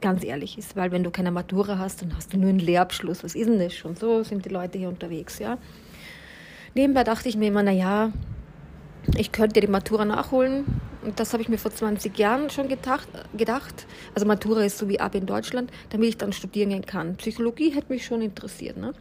ganz 0.00 0.24
ehrlich 0.24 0.58
ist. 0.58 0.76
Weil 0.76 0.92
wenn 0.92 1.04
du 1.04 1.10
keine 1.10 1.30
Matura 1.30 1.78
hast, 1.78 2.02
dann 2.02 2.14
hast 2.16 2.32
du 2.32 2.38
nur 2.38 2.50
einen 2.50 2.58
Lehrabschluss. 2.58 3.24
Was 3.24 3.34
ist 3.34 3.48
denn 3.48 3.58
das 3.58 3.74
schon? 3.74 3.96
So 3.96 4.22
sind 4.22 4.44
die 4.44 4.50
Leute 4.50 4.78
hier 4.78 4.88
unterwegs, 4.88 5.38
ja. 5.38 5.58
Nebenbei 6.74 7.04
dachte 7.04 7.28
ich 7.28 7.36
mir 7.36 7.48
immer, 7.48 7.62
naja, 7.62 8.12
ich 9.16 9.32
könnte 9.32 9.60
die 9.60 9.66
Matura 9.66 10.04
nachholen. 10.04 10.64
Und 11.02 11.20
das 11.20 11.32
habe 11.32 11.42
ich 11.42 11.48
mir 11.48 11.58
vor 11.58 11.70
20 11.70 12.18
Jahren 12.18 12.50
schon 12.50 12.68
gedacht, 12.68 13.08
gedacht. 13.36 13.86
Also 14.14 14.26
Matura 14.26 14.64
ist 14.64 14.78
so 14.78 14.88
wie 14.88 14.98
ab 14.98 15.14
in 15.14 15.24
Deutschland, 15.24 15.70
damit 15.90 16.08
ich 16.08 16.16
dann 16.18 16.32
studieren 16.32 16.70
gehen 16.70 16.84
kann. 16.84 17.16
Psychologie 17.16 17.70
hätte 17.70 17.92
mich 17.92 18.04
schon 18.04 18.22
interessiert. 18.22 18.76
Ne? 18.76 18.92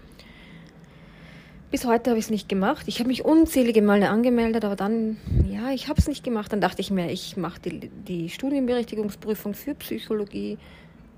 Bis 1.71 1.83
heute 1.85 2.11
habe 2.11 2.19
ich 2.19 2.25
es 2.25 2.31
nicht 2.31 2.47
gemacht. 2.47 2.85
Ich 2.87 2.99
habe 2.99 3.07
mich 3.07 3.25
unzählige 3.25 3.81
Male 3.81 4.09
angemeldet, 4.09 4.63
aber 4.63 4.75
dann, 4.75 5.17
ja, 5.45 5.71
ich 5.71 5.89
habe 5.89 5.99
es 5.99 6.07
nicht 6.07 6.23
gemacht. 6.23 6.53
Dann 6.53 6.61
dachte 6.61 6.79
ich 6.79 6.91
mir, 6.91 7.11
ich 7.11 7.37
mache 7.37 7.59
die, 7.59 7.89
die 7.89 8.29
Studienberechtigungsprüfung 8.29 9.55
für 9.55 9.73
Psychologie, 9.73 10.59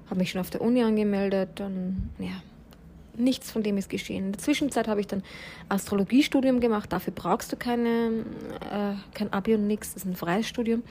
habe 0.09 0.19
mich 0.19 0.31
schon 0.31 0.41
auf 0.41 0.49
der 0.49 0.61
Uni 0.61 0.83
angemeldet. 0.83 1.49
Dann, 1.55 2.09
ja, 2.19 2.41
nichts 3.15 3.51
von 3.51 3.63
dem 3.63 3.77
ist 3.77 3.89
geschehen. 3.89 4.27
In 4.27 4.31
der 4.31 4.41
Zwischenzeit 4.41 4.87
habe 4.87 4.99
ich 4.99 5.07
dann 5.07 5.23
Astrologiestudium 5.69 6.59
gemacht. 6.59 6.91
Dafür 6.91 7.13
brauchst 7.13 7.51
du 7.51 7.57
keine, 7.57 8.25
äh, 8.71 8.93
kein 9.13 9.33
Abi 9.33 9.55
und 9.55 9.67
nichts. 9.67 9.93
Das 9.93 10.03
ist 10.03 10.09
ein 10.09 10.15
freies 10.15 10.47
Studium. 10.47 10.83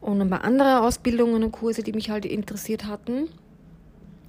Und 0.00 0.20
ein 0.20 0.28
paar 0.28 0.44
andere 0.44 0.82
Ausbildungen 0.82 1.42
und 1.42 1.52
Kurse, 1.52 1.82
die 1.82 1.92
mich 1.92 2.10
halt 2.10 2.26
interessiert 2.26 2.84
hatten, 2.84 3.28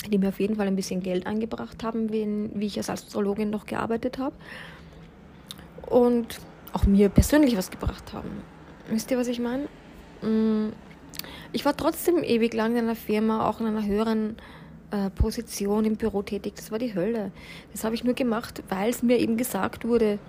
die 0.10 0.18
mir 0.18 0.30
auf 0.30 0.40
jeden 0.40 0.56
Fall 0.56 0.68
ein 0.68 0.76
bisschen 0.76 1.02
Geld 1.02 1.28
eingebracht 1.28 1.84
haben, 1.84 2.12
wie, 2.12 2.50
wie 2.54 2.66
ich 2.66 2.78
als 2.78 2.90
Astrologin 2.90 3.50
noch 3.50 3.66
gearbeitet 3.66 4.18
habe. 4.18 4.36
Und 5.88 6.40
auch 6.72 6.86
mir 6.86 7.10
persönlich 7.10 7.58
was 7.58 7.72
gebracht 7.72 8.14
haben. 8.14 8.30
Wisst 8.90 9.12
ihr, 9.12 9.18
was 9.18 9.28
ich 9.28 9.40
meine? 9.40 9.68
Ich 11.52 11.66
war 11.66 11.76
trotzdem 11.76 12.24
ewig 12.24 12.54
lang 12.54 12.74
in 12.74 12.86
einer 12.86 12.96
Firma, 12.96 13.48
auch 13.50 13.60
in 13.60 13.68
einer 13.68 13.86
höheren 13.86 14.36
äh, 14.92 15.10
Position 15.10 15.86
im 15.86 15.96
Büro 15.96 16.22
tätig. 16.22 16.54
Das 16.56 16.72
war 16.72 16.80
die 16.80 16.94
Hölle. 16.96 17.32
Das 17.72 17.84
habe 17.84 17.96
ich 17.96 18.04
nur 18.04 18.14
gemacht, 18.14 18.64
weil 18.70 18.90
es 18.90 19.04
mir 19.04 19.18
eben 19.20 19.38
gesagt 19.38 19.88
wurde, 19.88 20.20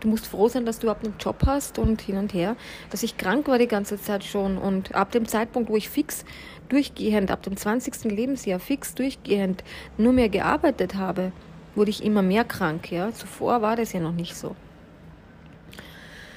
du 0.00 0.08
musst 0.08 0.26
froh 0.26 0.48
sein, 0.48 0.66
dass 0.66 0.78
du 0.78 0.86
überhaupt 0.86 1.04
einen 1.04 1.16
Job 1.18 1.42
hast 1.46 1.78
und 1.78 2.00
hin 2.02 2.16
und 2.16 2.34
her. 2.34 2.56
Dass 2.90 3.02
ich 3.02 3.16
krank 3.16 3.48
war 3.48 3.58
die 3.58 3.68
ganze 3.68 4.00
Zeit 4.00 4.24
schon 4.24 4.58
und 4.58 4.94
ab 4.94 5.12
dem 5.12 5.26
Zeitpunkt, 5.26 5.70
wo 5.70 5.76
ich 5.76 5.88
fix 5.88 6.24
durchgehend, 6.68 7.30
ab 7.30 7.42
dem 7.42 7.56
20. 7.56 8.04
Lebensjahr 8.04 8.60
fix 8.60 8.94
durchgehend 8.94 9.64
nur 9.98 10.12
mehr 10.12 10.28
gearbeitet 10.28 10.94
habe, 10.94 11.32
wurde 11.74 11.90
ich 11.90 12.04
immer 12.04 12.22
mehr 12.22 12.44
krank. 12.44 12.90
Ja? 12.90 13.12
Zuvor 13.12 13.62
war 13.62 13.76
das 13.76 13.92
ja 13.92 14.00
noch 14.00 14.12
nicht 14.12 14.34
so. 14.34 14.56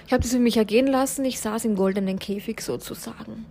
Ich 0.07 0.13
habe 0.13 0.23
das 0.23 0.31
für 0.31 0.39
mich 0.39 0.57
ergehen 0.57 0.87
lassen. 0.87 1.23
Ich 1.25 1.39
saß 1.39 1.65
im 1.65 1.75
goldenen 1.75 2.17
Käfig 2.17 2.61
sozusagen. 2.61 3.45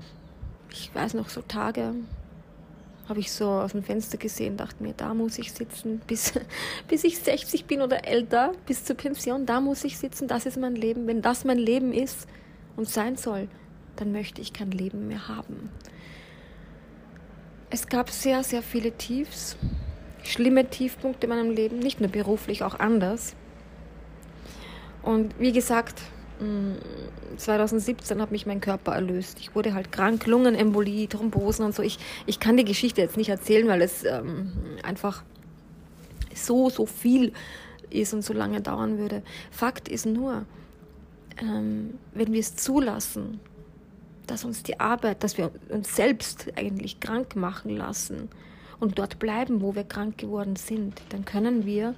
Ich 0.71 0.95
weiß 0.95 1.15
noch 1.15 1.29
so 1.29 1.43
Tage, 1.43 1.95
habe 3.09 3.21
ich 3.21 3.33
so 3.33 3.49
aus 3.49 3.73
dem 3.73 3.83
Fenster 3.83 4.19
gesehen, 4.19 4.57
dachte 4.57 4.83
mir, 4.83 4.93
da 4.93 5.15
muss 5.15 5.39
ich 5.39 5.53
sitzen, 5.53 6.01
bis, 6.07 6.35
bis 6.89 7.05
ich 7.05 7.19
60 7.19 7.65
bin 7.65 7.81
oder 7.81 8.07
älter, 8.07 8.53
bis 8.67 8.85
zur 8.85 8.97
Pension, 8.97 9.47
da 9.47 9.61
muss 9.61 9.85
ich 9.85 9.99
sitzen, 9.99 10.29
das 10.29 10.47
ist 10.47 10.59
mein 10.59 10.75
Leben. 10.75 11.07
Wenn 11.07 11.23
das 11.23 11.45
mein 11.45 11.59
Leben 11.59 11.93
ist 11.93 12.29
und 12.77 12.89
sein 12.89 13.17
soll, 13.17 13.49
dann 13.97 14.13
möchte 14.13 14.41
ich 14.41 14.53
kein 14.53 14.71
Leben 14.71 15.09
mehr 15.09 15.29
haben. 15.29 15.71
Es 17.71 17.87
gab 17.87 18.11
sehr, 18.11 18.43
sehr 18.45 18.63
viele 18.63 18.93
Tiefs, 18.93 19.57
schlimme 20.23 20.69
Tiefpunkte 20.69 21.27
in 21.27 21.31
meinem 21.31 21.51
Leben, 21.51 21.79
nicht 21.79 22.01
nur 22.01 22.11
beruflich, 22.11 22.63
auch 22.63 22.79
anders. 22.79 23.35
Und 25.03 25.39
wie 25.39 25.53
gesagt, 25.53 26.03
2017 27.37 28.21
hat 28.21 28.31
mich 28.31 28.47
mein 28.47 28.61
Körper 28.61 28.93
erlöst. 28.93 29.39
Ich 29.41 29.55
wurde 29.55 29.75
halt 29.75 29.91
krank, 29.91 30.27
Lungenembolie, 30.27 31.09
Thrombosen 31.09 31.65
und 31.65 31.75
so. 31.75 31.83
Ich, 31.83 31.99
ich 32.27 32.39
kann 32.39 32.57
die 32.57 32.65
Geschichte 32.65 33.01
jetzt 33.01 33.17
nicht 33.17 33.29
erzählen, 33.29 33.67
weil 33.67 33.83
es 33.83 34.05
ähm, 34.05 34.53
einfach 34.83 35.25
so, 36.35 36.71
so 36.71 36.87
viel 36.87 37.33
ist 37.91 38.15
und 38.15 38.23
so 38.23 38.33
lange 38.33 38.61
dauern 38.61 38.99
würde. 38.99 39.23
Fakt 39.51 39.89
ist 39.89 40.07
nur, 40.07 40.45
ähm, 41.41 41.95
wenn 42.15 42.33
wir 42.33 42.41
es 42.41 42.57
zulassen, 42.57 43.41
dass 44.27 44.45
uns 44.45 44.63
die 44.63 44.79
Arbeit, 44.79 45.25
dass 45.25 45.39
wir 45.39 45.51
uns 45.71 45.97
selbst 45.97 46.53
eigentlich 46.57 47.01
krank 47.01 47.35
machen 47.35 47.77
lassen 47.77 48.29
und 48.79 48.99
dort 48.99 49.19
bleiben, 49.19 49.61
wo 49.63 49.75
wir 49.75 49.85
krank 49.85 50.19
geworden 50.19 50.57
sind, 50.57 51.01
dann 51.09 51.25
können 51.25 51.67
wir 51.67 51.95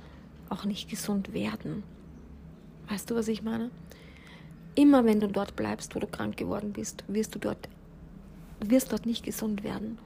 auch 0.48 0.64
nicht 0.64 0.88
gesund 0.88 1.34
werden. 1.34 1.82
Weißt 2.88 3.10
du, 3.10 3.14
was 3.14 3.28
ich 3.28 3.42
meine? 3.42 3.70
Immer 4.74 5.04
wenn 5.04 5.20
du 5.20 5.28
dort 5.28 5.56
bleibst, 5.56 5.94
wo 5.94 6.00
du 6.00 6.06
krank 6.06 6.36
geworden 6.36 6.72
bist, 6.72 7.04
wirst 7.08 7.34
du 7.34 7.38
dort, 7.38 7.68
wirst 8.60 8.92
dort 8.92 9.06
nicht 9.06 9.24
gesund 9.24 9.64
werden. 9.64 9.98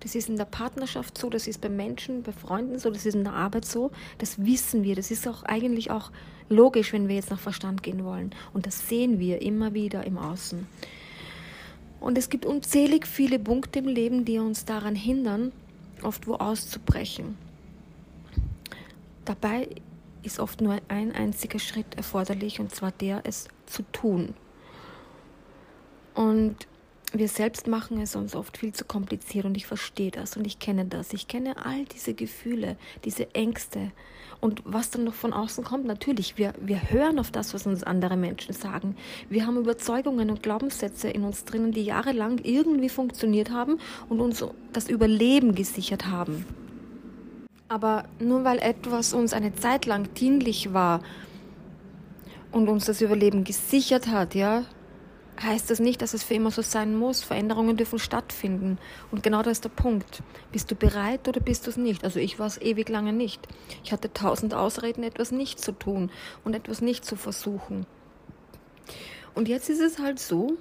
Das 0.00 0.16
ist 0.16 0.28
in 0.28 0.36
der 0.36 0.46
Partnerschaft 0.46 1.16
so, 1.16 1.30
das 1.30 1.46
ist 1.46 1.60
bei 1.60 1.68
Menschen, 1.68 2.24
bei 2.24 2.32
Freunden 2.32 2.78
so, 2.78 2.90
das 2.90 3.06
ist 3.06 3.14
in 3.14 3.22
der 3.22 3.34
Arbeit 3.34 3.64
so. 3.64 3.92
Das 4.18 4.44
wissen 4.44 4.82
wir. 4.82 4.96
Das 4.96 5.12
ist 5.12 5.28
auch 5.28 5.44
eigentlich 5.44 5.92
auch 5.92 6.10
logisch, 6.48 6.92
wenn 6.92 7.06
wir 7.06 7.14
jetzt 7.14 7.30
nach 7.30 7.38
Verstand 7.38 7.84
gehen 7.84 8.04
wollen. 8.04 8.34
Und 8.52 8.66
das 8.66 8.88
sehen 8.88 9.20
wir 9.20 9.42
immer 9.42 9.74
wieder 9.74 10.04
im 10.04 10.18
Außen. 10.18 10.66
Und 12.00 12.18
es 12.18 12.28
gibt 12.28 12.44
unzählig 12.44 13.06
viele 13.06 13.38
Punkte 13.38 13.78
im 13.78 13.86
Leben, 13.86 14.24
die 14.24 14.40
uns 14.40 14.64
daran 14.64 14.96
hindern, 14.96 15.52
oft 16.02 16.26
wo 16.26 16.34
auszubrechen. 16.34 17.36
Dabei 19.24 19.68
ist 20.22 20.38
oft 20.38 20.60
nur 20.60 20.78
ein 20.88 21.12
einziger 21.12 21.58
Schritt 21.58 21.94
erforderlich, 21.96 22.60
und 22.60 22.74
zwar 22.74 22.92
der, 22.92 23.22
es 23.24 23.48
zu 23.66 23.82
tun. 23.92 24.34
Und 26.14 26.66
wir 27.14 27.28
selbst 27.28 27.66
machen 27.66 28.00
es 28.00 28.16
uns 28.16 28.34
oft 28.34 28.56
viel 28.56 28.72
zu 28.72 28.86
kompliziert 28.86 29.44
und 29.44 29.54
ich 29.56 29.66
verstehe 29.66 30.10
das 30.10 30.36
und 30.36 30.46
ich 30.46 30.58
kenne 30.58 30.86
das. 30.86 31.12
Ich 31.12 31.28
kenne 31.28 31.62
all 31.62 31.84
diese 31.84 32.14
Gefühle, 32.14 32.76
diese 33.04 33.34
Ängste. 33.34 33.92
Und 34.40 34.62
was 34.64 34.90
dann 34.90 35.04
noch 35.04 35.14
von 35.14 35.32
außen 35.32 35.62
kommt, 35.62 35.84
natürlich, 35.84 36.38
wir, 36.38 36.54
wir 36.58 36.90
hören 36.90 37.18
auf 37.18 37.30
das, 37.30 37.52
was 37.52 37.66
uns 37.66 37.84
andere 37.84 38.16
Menschen 38.16 38.54
sagen. 38.54 38.96
Wir 39.28 39.46
haben 39.46 39.58
Überzeugungen 39.58 40.30
und 40.30 40.42
Glaubenssätze 40.42 41.10
in 41.10 41.24
uns 41.24 41.44
drinnen, 41.44 41.72
die 41.72 41.84
jahrelang 41.84 42.40
irgendwie 42.42 42.88
funktioniert 42.88 43.50
haben 43.50 43.78
und 44.08 44.20
uns 44.20 44.42
das 44.72 44.88
Überleben 44.88 45.54
gesichert 45.54 46.06
haben. 46.06 46.46
Aber 47.72 48.04
nur 48.18 48.44
weil 48.44 48.58
etwas 48.58 49.14
uns 49.14 49.32
eine 49.32 49.54
Zeit 49.54 49.86
lang 49.86 50.12
dienlich 50.12 50.74
war 50.74 51.00
und 52.50 52.68
uns 52.68 52.84
das 52.84 53.00
Überleben 53.00 53.44
gesichert 53.44 54.08
hat, 54.08 54.34
ja, 54.34 54.66
heißt 55.42 55.70
das 55.70 55.80
nicht, 55.80 56.02
dass 56.02 56.12
es 56.12 56.22
für 56.22 56.34
immer 56.34 56.50
so 56.50 56.60
sein 56.60 56.94
muss. 56.94 57.22
Veränderungen 57.22 57.78
dürfen 57.78 57.98
stattfinden. 57.98 58.76
Und 59.10 59.22
genau 59.22 59.40
das 59.40 59.52
ist 59.52 59.64
der 59.64 59.70
Punkt. 59.70 60.22
Bist 60.52 60.70
du 60.70 60.74
bereit 60.74 61.26
oder 61.28 61.40
bist 61.40 61.64
du 61.64 61.70
es 61.70 61.78
nicht? 61.78 62.04
Also 62.04 62.20
ich 62.20 62.38
war 62.38 62.46
es 62.46 62.60
ewig 62.60 62.90
lange 62.90 63.14
nicht. 63.14 63.40
Ich 63.82 63.90
hatte 63.90 64.12
tausend 64.12 64.52
Ausreden, 64.52 65.02
etwas 65.02 65.32
nicht 65.32 65.58
zu 65.58 65.72
tun 65.72 66.10
und 66.44 66.54
etwas 66.54 66.82
nicht 66.82 67.06
zu 67.06 67.16
versuchen. 67.16 67.86
Und 69.34 69.48
jetzt 69.48 69.70
ist 69.70 69.80
es 69.80 69.98
halt 69.98 70.18
so, 70.18 70.58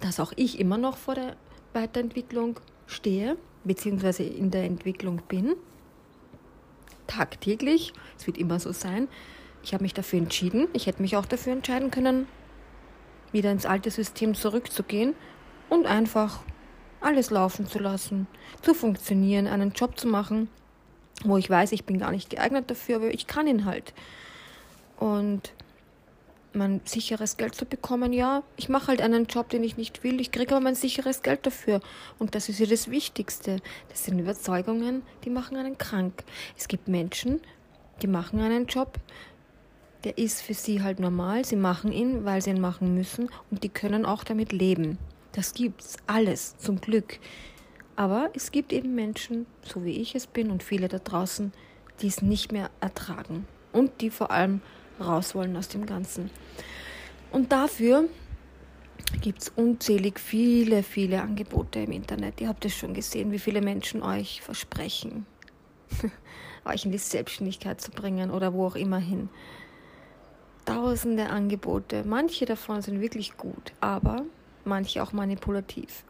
dass 0.00 0.20
auch 0.20 0.32
ich 0.36 0.60
immer 0.60 0.78
noch 0.78 0.96
vor 0.96 1.16
der 1.16 1.34
Weiterentwicklung 1.72 2.60
stehe, 2.86 3.36
beziehungsweise 3.64 4.22
in 4.22 4.52
der 4.52 4.62
Entwicklung 4.62 5.22
bin 5.26 5.56
tagtäglich. 7.06 7.92
Es 8.18 8.26
wird 8.26 8.38
immer 8.38 8.60
so 8.60 8.72
sein. 8.72 9.08
Ich 9.62 9.74
habe 9.74 9.82
mich 9.82 9.94
dafür 9.94 10.18
entschieden. 10.18 10.68
Ich 10.72 10.86
hätte 10.86 11.02
mich 11.02 11.16
auch 11.16 11.26
dafür 11.26 11.52
entscheiden 11.52 11.90
können, 11.90 12.26
wieder 13.30 13.50
ins 13.52 13.66
alte 13.66 13.90
System 13.90 14.34
zurückzugehen 14.34 15.14
und 15.68 15.86
einfach 15.86 16.40
alles 17.00 17.30
laufen 17.30 17.66
zu 17.66 17.78
lassen, 17.78 18.26
zu 18.60 18.74
funktionieren, 18.74 19.46
einen 19.46 19.72
Job 19.72 19.98
zu 19.98 20.06
machen, 20.06 20.48
wo 21.24 21.36
ich 21.36 21.48
weiß, 21.48 21.72
ich 21.72 21.84
bin 21.84 21.98
gar 21.98 22.10
nicht 22.10 22.30
geeignet 22.30 22.70
dafür, 22.70 22.96
aber 22.96 23.12
ich 23.12 23.26
kann 23.26 23.46
ihn 23.46 23.64
halt. 23.64 23.92
Und 24.98 25.52
mein 26.54 26.80
sicheres 26.84 27.36
Geld 27.36 27.54
zu 27.54 27.64
bekommen, 27.64 28.12
ja, 28.12 28.42
ich 28.56 28.68
mache 28.68 28.88
halt 28.88 29.00
einen 29.02 29.26
Job, 29.26 29.48
den 29.48 29.64
ich 29.64 29.76
nicht 29.76 30.04
will, 30.04 30.20
ich 30.20 30.32
kriege 30.32 30.54
aber 30.54 30.64
mein 30.64 30.74
sicheres 30.74 31.22
Geld 31.22 31.46
dafür. 31.46 31.80
Und 32.18 32.34
das 32.34 32.48
ist 32.48 32.58
ja 32.58 32.66
das 32.66 32.90
Wichtigste. 32.90 33.56
Das 33.88 34.04
sind 34.04 34.18
Überzeugungen, 34.18 35.02
die 35.24 35.30
machen 35.30 35.56
einen 35.56 35.78
krank. 35.78 36.24
Es 36.56 36.68
gibt 36.68 36.88
Menschen, 36.88 37.40
die 38.02 38.06
machen 38.06 38.40
einen 38.40 38.66
Job, 38.66 38.98
der 40.04 40.18
ist 40.18 40.42
für 40.42 40.54
sie 40.54 40.82
halt 40.82 40.98
normal, 40.98 41.44
sie 41.44 41.56
machen 41.56 41.92
ihn, 41.92 42.24
weil 42.24 42.42
sie 42.42 42.50
ihn 42.50 42.60
machen 42.60 42.94
müssen 42.94 43.30
und 43.50 43.62
die 43.62 43.68
können 43.68 44.04
auch 44.04 44.24
damit 44.24 44.52
leben. 44.52 44.98
Das 45.32 45.54
gibt's 45.54 45.96
alles, 46.06 46.56
zum 46.58 46.80
Glück. 46.80 47.18
Aber 47.94 48.30
es 48.34 48.50
gibt 48.50 48.72
eben 48.72 48.94
Menschen, 48.94 49.46
so 49.62 49.84
wie 49.84 50.00
ich 50.00 50.14
es 50.14 50.26
bin 50.26 50.50
und 50.50 50.62
viele 50.62 50.88
da 50.88 50.98
draußen, 50.98 51.52
die 52.00 52.08
es 52.08 52.22
nicht 52.22 52.52
mehr 52.52 52.70
ertragen 52.80 53.46
und 53.72 54.00
die 54.00 54.10
vor 54.10 54.30
allem 54.30 54.60
raus 55.00 55.34
wollen 55.34 55.56
aus 55.56 55.68
dem 55.68 55.86
Ganzen. 55.86 56.30
Und 57.30 57.52
dafür 57.52 58.08
gibt 59.20 59.42
es 59.42 59.48
unzählig 59.50 60.18
viele, 60.18 60.82
viele 60.82 61.22
Angebote 61.22 61.80
im 61.80 61.92
Internet. 61.92 62.40
Ihr 62.40 62.48
habt 62.48 62.64
es 62.64 62.76
schon 62.76 62.94
gesehen, 62.94 63.32
wie 63.32 63.38
viele 63.38 63.60
Menschen 63.60 64.02
euch 64.02 64.42
versprechen, 64.42 65.26
euch 66.64 66.84
in 66.84 66.92
die 66.92 66.98
Selbstständigkeit 66.98 67.80
zu 67.80 67.90
bringen 67.90 68.30
oder 68.30 68.52
wo 68.52 68.66
auch 68.66 68.76
immer 68.76 68.98
hin. 68.98 69.28
Tausende 70.64 71.28
Angebote. 71.28 72.04
Manche 72.04 72.44
davon 72.44 72.82
sind 72.82 73.00
wirklich 73.00 73.36
gut, 73.36 73.72
aber 73.80 74.24
manche 74.64 75.02
auch 75.02 75.12
manipulativ. 75.12 76.04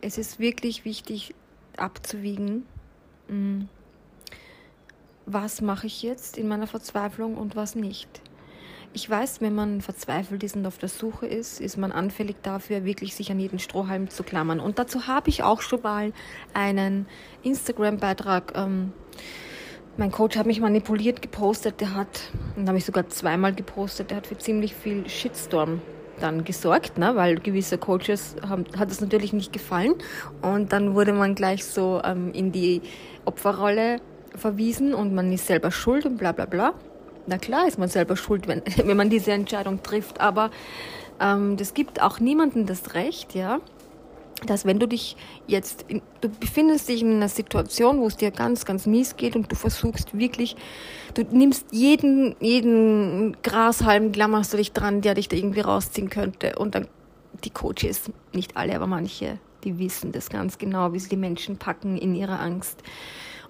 Es 0.00 0.18
ist 0.18 0.38
wirklich 0.38 0.84
wichtig 0.84 1.34
abzuwiegen, 1.76 2.66
mm, 3.28 3.62
was 5.26 5.60
mache 5.60 5.86
ich 5.86 6.02
jetzt 6.02 6.36
in 6.38 6.48
meiner 6.48 6.66
Verzweiflung 6.66 7.36
und 7.36 7.56
was 7.56 7.74
nicht. 7.74 8.20
Ich 8.94 9.08
weiß, 9.08 9.40
wenn 9.40 9.54
man 9.54 9.80
verzweifelt 9.80 10.42
ist 10.42 10.54
und 10.54 10.66
auf 10.66 10.76
der 10.76 10.90
Suche 10.90 11.26
ist, 11.26 11.60
ist 11.60 11.78
man 11.78 11.92
anfällig 11.92 12.36
dafür, 12.42 12.84
wirklich 12.84 13.14
sich 13.14 13.30
an 13.30 13.38
jeden 13.38 13.58
Strohhalm 13.58 14.10
zu 14.10 14.22
klammern. 14.22 14.60
Und 14.60 14.78
dazu 14.78 15.06
habe 15.06 15.30
ich 15.30 15.42
auch 15.42 15.62
schon 15.62 15.80
mal 15.80 16.12
einen 16.52 17.06
Instagram-Beitrag. 17.42 18.52
Ähm, 18.54 18.92
mein 19.96 20.10
Coach 20.10 20.36
hat 20.36 20.44
mich 20.44 20.60
manipuliert 20.60 21.22
gepostet. 21.22 21.80
Der 21.80 21.94
hat, 21.94 22.30
und 22.54 22.68
habe 22.68 22.76
ich 22.76 22.84
sogar 22.84 23.08
zweimal 23.08 23.54
gepostet, 23.54 24.10
der 24.10 24.18
hat 24.18 24.26
für 24.26 24.36
ziemlich 24.36 24.74
viel 24.74 25.08
Shitstorm 25.08 25.80
dann 26.20 26.44
gesorgt, 26.44 26.98
ne? 26.98 27.16
weil 27.16 27.36
gewisse 27.36 27.78
Coaches 27.78 28.36
haben, 28.46 28.64
hat 28.76 28.90
es 28.90 29.00
natürlich 29.00 29.32
nicht 29.32 29.54
gefallen. 29.54 29.94
Und 30.42 30.72
dann 30.72 30.94
wurde 30.94 31.14
man 31.14 31.34
gleich 31.34 31.64
so 31.64 32.02
ähm, 32.04 32.32
in 32.32 32.52
die 32.52 32.82
Opferrolle 33.24 34.00
verwiesen 34.36 34.94
und 34.94 35.14
man 35.14 35.32
ist 35.32 35.46
selber 35.46 35.70
schuld 35.70 36.06
und 36.06 36.16
bla 36.16 36.32
bla 36.32 36.46
bla. 36.46 36.74
Na 37.26 37.38
klar 37.38 37.68
ist 37.68 37.78
man 37.78 37.88
selber 37.88 38.16
schuld, 38.16 38.48
wenn, 38.48 38.62
wenn 38.84 38.96
man 38.96 39.10
diese 39.10 39.32
Entscheidung 39.32 39.82
trifft, 39.82 40.20
aber 40.20 40.50
ähm, 41.20 41.56
das 41.56 41.74
gibt 41.74 42.02
auch 42.02 42.20
niemandem 42.20 42.66
das 42.66 42.94
Recht, 42.94 43.34
ja, 43.34 43.60
dass 44.46 44.64
wenn 44.64 44.78
du 44.78 44.88
dich 44.88 45.16
jetzt, 45.46 45.84
in, 45.88 46.02
du 46.20 46.28
befindest 46.28 46.88
dich 46.88 47.02
in 47.02 47.14
einer 47.14 47.28
Situation, 47.28 48.00
wo 48.00 48.06
es 48.06 48.16
dir 48.16 48.30
ganz, 48.30 48.64
ganz 48.64 48.86
mies 48.86 49.16
geht 49.16 49.36
und 49.36 49.50
du 49.50 49.56
versuchst 49.56 50.16
wirklich, 50.16 50.56
du 51.14 51.22
nimmst 51.22 51.66
jeden, 51.70 52.34
jeden 52.40 53.36
Grashalm, 53.42 54.12
klammerst 54.12 54.52
du 54.52 54.56
dich 54.56 54.72
dran, 54.72 55.00
der 55.00 55.14
dich 55.14 55.28
da 55.28 55.36
irgendwie 55.36 55.60
rausziehen 55.60 56.10
könnte 56.10 56.58
und 56.58 56.74
dann 56.74 56.88
die 57.44 57.50
Coaches, 57.50 58.10
nicht 58.32 58.56
alle, 58.56 58.74
aber 58.74 58.86
manche, 58.86 59.38
die 59.64 59.78
wissen 59.78 60.12
das 60.12 60.28
ganz 60.28 60.58
genau, 60.58 60.92
wie 60.92 60.98
sie 60.98 61.08
die 61.08 61.16
Menschen 61.16 61.56
packen 61.56 61.96
in 61.96 62.14
ihrer 62.14 62.40
Angst. 62.40 62.82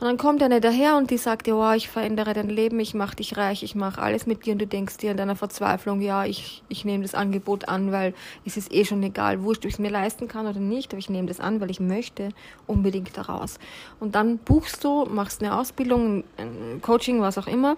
Und 0.02 0.09
dann 0.09 0.18
kommt 0.18 0.42
eine 0.42 0.61
daher 0.61 0.97
und 0.97 1.12
die 1.12 1.16
sagt 1.16 1.47
dir, 1.47 1.54
wow, 1.54 1.76
ich 1.76 1.88
verändere 1.88 2.35
dein 2.35 2.49
Leben, 2.49 2.80
ich 2.80 2.92
mache 2.92 3.14
dich 3.14 3.37
reich, 3.37 3.62
ich 3.62 3.76
mache 3.76 4.02
alles 4.02 4.26
mit 4.26 4.44
dir 4.44 4.54
und 4.54 4.59
du 4.59 4.66
denkst 4.66 4.97
dir 4.97 5.12
in 5.12 5.16
deiner 5.16 5.37
Verzweiflung, 5.37 6.00
ja, 6.00 6.25
ich, 6.25 6.64
ich 6.68 6.85
nehme 6.85 7.04
das 7.04 7.14
Angebot 7.14 7.68
an, 7.68 7.92
weil 7.92 8.12
es 8.44 8.56
ist 8.56 8.75
eh 8.75 8.85
schon 8.85 9.00
egal, 9.04 9.44
wurscht, 9.44 9.61
ob 9.61 9.66
ich 9.66 9.75
es 9.75 9.78
mir 9.78 9.92
leisten 9.92 10.26
kann 10.26 10.49
oder 10.49 10.59
nicht, 10.59 10.92
aber 10.92 10.99
ich 10.99 11.09
nehme 11.09 11.28
das 11.28 11.38
an, 11.38 11.61
weil 11.61 11.71
ich 11.71 11.78
möchte 11.78 12.30
unbedingt 12.66 13.16
daraus. 13.16 13.61
Und 14.00 14.16
dann 14.16 14.38
buchst 14.38 14.82
du, 14.82 15.04
machst 15.04 15.40
eine 15.40 15.56
Ausbildung, 15.56 16.25
ein 16.37 16.82
Coaching, 16.82 17.21
was 17.21 17.38
auch 17.38 17.47
immer, 17.47 17.76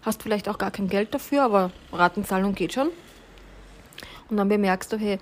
hast 0.00 0.22
vielleicht 0.22 0.48
auch 0.48 0.56
gar 0.56 0.70
kein 0.70 0.88
Geld 0.88 1.12
dafür, 1.12 1.42
aber 1.42 1.72
Ratenzahlung 1.92 2.54
geht 2.54 2.72
schon. 2.72 2.88
Und 4.30 4.38
dann 4.38 4.48
bemerkst 4.48 4.94
du, 4.94 4.96
hey, 4.96 5.18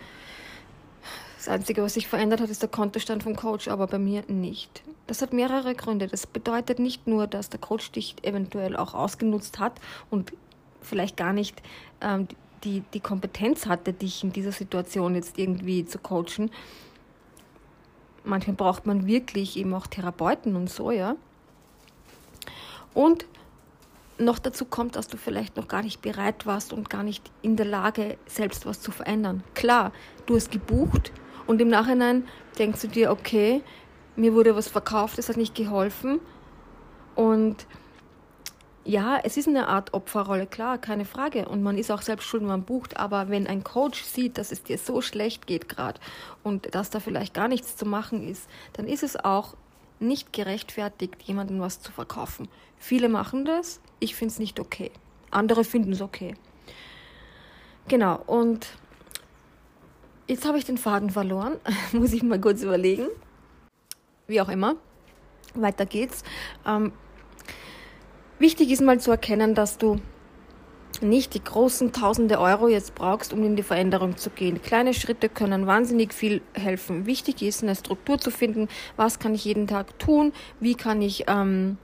das 1.44 1.52
Einzige, 1.52 1.82
was 1.82 1.92
sich 1.92 2.08
verändert 2.08 2.40
hat, 2.40 2.48
ist 2.48 2.62
der 2.62 2.70
Kontostand 2.70 3.22
vom 3.22 3.36
Coach, 3.36 3.68
aber 3.68 3.86
bei 3.86 3.98
mir 3.98 4.24
nicht. 4.28 4.82
Das 5.06 5.20
hat 5.20 5.34
mehrere 5.34 5.74
Gründe. 5.74 6.06
Das 6.06 6.26
bedeutet 6.26 6.78
nicht 6.78 7.06
nur, 7.06 7.26
dass 7.26 7.50
der 7.50 7.60
Coach 7.60 7.92
dich 7.92 8.16
eventuell 8.22 8.76
auch 8.78 8.94
ausgenutzt 8.94 9.58
hat 9.58 9.78
und 10.10 10.32
vielleicht 10.80 11.18
gar 11.18 11.34
nicht 11.34 11.60
ähm, 12.00 12.28
die, 12.64 12.82
die 12.94 13.00
Kompetenz 13.00 13.66
hatte, 13.66 13.92
dich 13.92 14.24
in 14.24 14.32
dieser 14.32 14.52
Situation 14.52 15.14
jetzt 15.14 15.38
irgendwie 15.38 15.84
zu 15.84 15.98
coachen. 15.98 16.50
Manchmal 18.24 18.56
braucht 18.56 18.86
man 18.86 19.06
wirklich 19.06 19.58
eben 19.58 19.74
auch 19.74 19.86
Therapeuten 19.86 20.56
und 20.56 20.70
so, 20.70 20.90
ja. 20.90 21.14
Und 22.94 23.26
noch 24.16 24.38
dazu 24.38 24.64
kommt, 24.64 24.96
dass 24.96 25.08
du 25.08 25.18
vielleicht 25.18 25.58
noch 25.58 25.68
gar 25.68 25.82
nicht 25.82 26.00
bereit 26.00 26.46
warst 26.46 26.72
und 26.72 26.88
gar 26.88 27.02
nicht 27.02 27.30
in 27.42 27.56
der 27.56 27.66
Lage, 27.66 28.16
selbst 28.24 28.64
was 28.64 28.80
zu 28.80 28.92
verändern. 28.92 29.44
Klar, 29.52 29.92
du 30.24 30.36
hast 30.36 30.50
gebucht, 30.50 31.12
und 31.46 31.60
im 31.60 31.68
Nachhinein 31.68 32.26
denkst 32.58 32.80
du 32.82 32.88
dir, 32.88 33.10
okay, 33.10 33.62
mir 34.16 34.34
wurde 34.34 34.56
was 34.56 34.68
verkauft, 34.68 35.18
es 35.18 35.28
hat 35.28 35.36
nicht 35.36 35.54
geholfen. 35.54 36.20
Und 37.14 37.66
ja, 38.84 39.18
es 39.22 39.36
ist 39.36 39.48
eine 39.48 39.68
Art 39.68 39.94
Opferrolle, 39.94 40.46
klar, 40.46 40.78
keine 40.78 41.04
Frage. 41.04 41.48
Und 41.48 41.62
man 41.62 41.78
ist 41.78 41.90
auch 41.90 42.02
selbst 42.02 42.26
schuld, 42.26 42.42
wenn 42.42 42.48
man 42.48 42.64
bucht. 42.64 42.98
Aber 42.98 43.28
wenn 43.28 43.46
ein 43.46 43.64
Coach 43.64 44.02
sieht, 44.02 44.38
dass 44.38 44.52
es 44.52 44.62
dir 44.62 44.78
so 44.78 45.00
schlecht 45.00 45.46
geht 45.46 45.68
gerade 45.68 46.00
und 46.42 46.74
dass 46.74 46.90
da 46.90 47.00
vielleicht 47.00 47.34
gar 47.34 47.48
nichts 47.48 47.76
zu 47.76 47.86
machen 47.86 48.26
ist, 48.28 48.48
dann 48.74 48.86
ist 48.86 49.02
es 49.02 49.16
auch 49.16 49.56
nicht 50.00 50.32
gerechtfertigt, 50.32 51.22
jemandem 51.22 51.60
was 51.60 51.80
zu 51.80 51.92
verkaufen. 51.92 52.48
Viele 52.78 53.08
machen 53.08 53.44
das, 53.44 53.80
ich 54.00 54.14
finde 54.14 54.32
es 54.32 54.38
nicht 54.38 54.60
okay. 54.60 54.90
Andere 55.30 55.64
finden 55.64 55.92
es 55.92 56.02
okay. 56.02 56.34
Genau, 57.88 58.20
und 58.26 58.66
Jetzt 60.26 60.46
habe 60.46 60.56
ich 60.56 60.64
den 60.64 60.78
Faden 60.78 61.10
verloren. 61.10 61.56
Muss 61.92 62.12
ich 62.12 62.22
mal 62.22 62.40
kurz 62.40 62.62
überlegen. 62.62 63.06
Wie 64.26 64.40
auch 64.40 64.48
immer. 64.48 64.76
Weiter 65.54 65.84
geht's. 65.84 66.24
Ähm, 66.66 66.92
wichtig 68.38 68.70
ist 68.70 68.80
mal 68.80 68.98
zu 68.98 69.10
erkennen, 69.10 69.54
dass 69.54 69.76
du 69.76 70.00
nicht 71.02 71.34
die 71.34 71.44
großen 71.44 71.92
tausende 71.92 72.40
Euro 72.40 72.68
jetzt 72.68 72.94
brauchst, 72.94 73.32
um 73.32 73.44
in 73.44 73.56
die 73.56 73.62
Veränderung 73.62 74.16
zu 74.16 74.30
gehen. 74.30 74.62
Kleine 74.62 74.94
Schritte 74.94 75.28
können 75.28 75.66
wahnsinnig 75.66 76.14
viel 76.14 76.40
helfen. 76.54 77.04
Wichtig 77.04 77.42
ist, 77.42 77.62
eine 77.62 77.74
Struktur 77.74 78.18
zu 78.18 78.30
finden. 78.30 78.68
Was 78.96 79.18
kann 79.18 79.34
ich 79.34 79.44
jeden 79.44 79.66
Tag 79.66 79.98
tun? 79.98 80.32
Wie 80.60 80.74
kann 80.74 81.02
ich 81.02 81.24
ähm, 81.26 81.76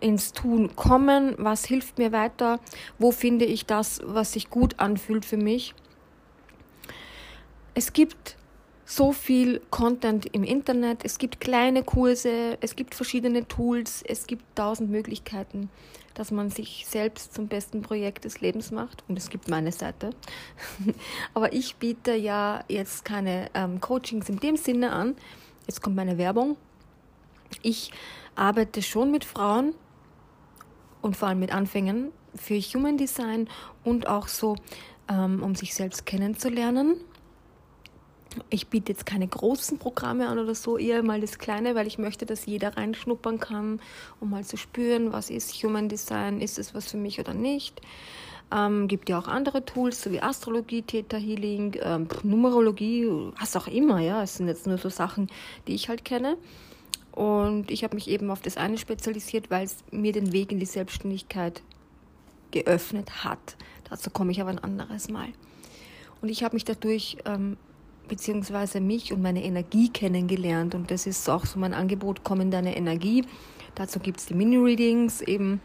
ins 0.00 0.32
Tun 0.32 0.74
kommen? 0.74 1.34
Was 1.38 1.64
hilft 1.64 1.98
mir 1.98 2.10
weiter? 2.12 2.58
Wo 2.98 3.12
finde 3.12 3.44
ich 3.44 3.66
das, 3.66 4.00
was 4.04 4.32
sich 4.32 4.50
gut 4.50 4.80
anfühlt 4.80 5.24
für 5.24 5.36
mich? 5.36 5.74
Es 7.76 7.92
gibt 7.92 8.36
so 8.86 9.12
viel 9.12 9.60
Content 9.70 10.24
im 10.34 10.44
Internet, 10.44 11.04
es 11.04 11.18
gibt 11.18 11.40
kleine 11.40 11.84
Kurse, 11.84 12.56
es 12.62 12.74
gibt 12.74 12.94
verschiedene 12.94 13.46
Tools, 13.46 14.02
es 14.08 14.26
gibt 14.26 14.44
tausend 14.56 14.90
Möglichkeiten, 14.90 15.68
dass 16.14 16.30
man 16.30 16.48
sich 16.48 16.86
selbst 16.88 17.34
zum 17.34 17.48
besten 17.48 17.82
Projekt 17.82 18.24
des 18.24 18.40
Lebens 18.40 18.70
macht. 18.70 19.04
Und 19.08 19.18
es 19.18 19.28
gibt 19.28 19.48
meine 19.48 19.72
Seite. 19.72 20.10
Aber 21.34 21.52
ich 21.52 21.76
biete 21.76 22.14
ja 22.14 22.64
jetzt 22.68 23.04
keine 23.04 23.50
ähm, 23.52 23.78
Coachings 23.78 24.30
in 24.30 24.38
dem 24.38 24.56
Sinne 24.56 24.92
an. 24.92 25.14
Jetzt 25.66 25.82
kommt 25.82 25.96
meine 25.96 26.16
Werbung. 26.16 26.56
Ich 27.60 27.92
arbeite 28.36 28.80
schon 28.80 29.10
mit 29.10 29.26
Frauen 29.26 29.74
und 31.02 31.14
vor 31.14 31.28
allem 31.28 31.40
mit 31.40 31.52
Anfängern 31.52 32.10
für 32.34 32.58
Human 32.58 32.96
Design 32.96 33.50
und 33.84 34.06
auch 34.06 34.28
so, 34.28 34.56
ähm, 35.10 35.42
um 35.42 35.54
sich 35.54 35.74
selbst 35.74 36.06
kennenzulernen 36.06 36.96
ich 38.50 38.68
biete 38.68 38.92
jetzt 38.92 39.06
keine 39.06 39.26
großen 39.26 39.78
Programme 39.78 40.28
an 40.28 40.38
oder 40.38 40.54
so, 40.54 40.78
eher 40.78 41.02
mal 41.02 41.20
das 41.20 41.38
kleine, 41.38 41.74
weil 41.74 41.86
ich 41.86 41.98
möchte, 41.98 42.26
dass 42.26 42.46
jeder 42.46 42.76
reinschnuppern 42.76 43.38
kann, 43.38 43.80
um 44.20 44.30
mal 44.30 44.44
zu 44.44 44.56
spüren, 44.56 45.12
was 45.12 45.30
ist 45.30 45.52
Human 45.62 45.88
Design, 45.88 46.40
ist 46.40 46.58
es 46.58 46.74
was 46.74 46.90
für 46.90 46.96
mich 46.96 47.20
oder 47.20 47.34
nicht. 47.34 47.80
Ähm, 48.52 48.86
gibt 48.86 49.08
ja 49.08 49.18
auch 49.18 49.26
andere 49.26 49.64
Tools, 49.64 50.02
so 50.02 50.12
wie 50.12 50.20
Astrologie, 50.20 50.82
Theta 50.82 51.16
Healing, 51.16 51.76
ähm, 51.82 52.08
Numerologie, 52.22 53.08
was 53.40 53.56
auch 53.56 53.66
immer, 53.66 53.98
ja. 54.00 54.22
Es 54.22 54.36
sind 54.36 54.46
jetzt 54.46 54.66
nur 54.66 54.78
so 54.78 54.88
Sachen, 54.88 55.28
die 55.66 55.74
ich 55.74 55.88
halt 55.88 56.04
kenne. 56.04 56.36
Und 57.10 57.70
ich 57.70 57.82
habe 57.82 57.94
mich 57.94 58.08
eben 58.08 58.30
auf 58.30 58.42
das 58.42 58.56
eine 58.56 58.78
spezialisiert, 58.78 59.50
weil 59.50 59.64
es 59.64 59.78
mir 59.90 60.12
den 60.12 60.32
Weg 60.32 60.52
in 60.52 60.60
die 60.60 60.66
Selbstständigkeit 60.66 61.62
geöffnet 62.52 63.24
hat. 63.24 63.56
Dazu 63.88 64.10
komme 64.10 64.32
ich 64.32 64.40
aber 64.40 64.50
ein 64.50 64.58
anderes 64.58 65.08
Mal. 65.08 65.28
Und 66.20 66.28
ich 66.28 66.44
habe 66.44 66.54
mich 66.54 66.64
dadurch 66.64 67.18
ähm, 67.24 67.56
beziehungsweise 68.08 68.80
mich 68.80 69.12
und 69.12 69.22
meine 69.22 69.44
Energie 69.44 69.88
kennengelernt. 69.88 70.74
Und 70.74 70.90
das 70.90 71.06
ist 71.06 71.28
auch 71.28 71.46
so 71.46 71.58
mein 71.58 71.74
Angebot, 71.74 72.24
komm 72.24 72.40
in 72.40 72.50
deine 72.50 72.76
Energie. 72.76 73.24
Dazu 73.74 74.00
gibt 74.00 74.20
es 74.20 74.26
die 74.26 74.34
Mini-Readings 74.34 75.20
eben. 75.22 75.60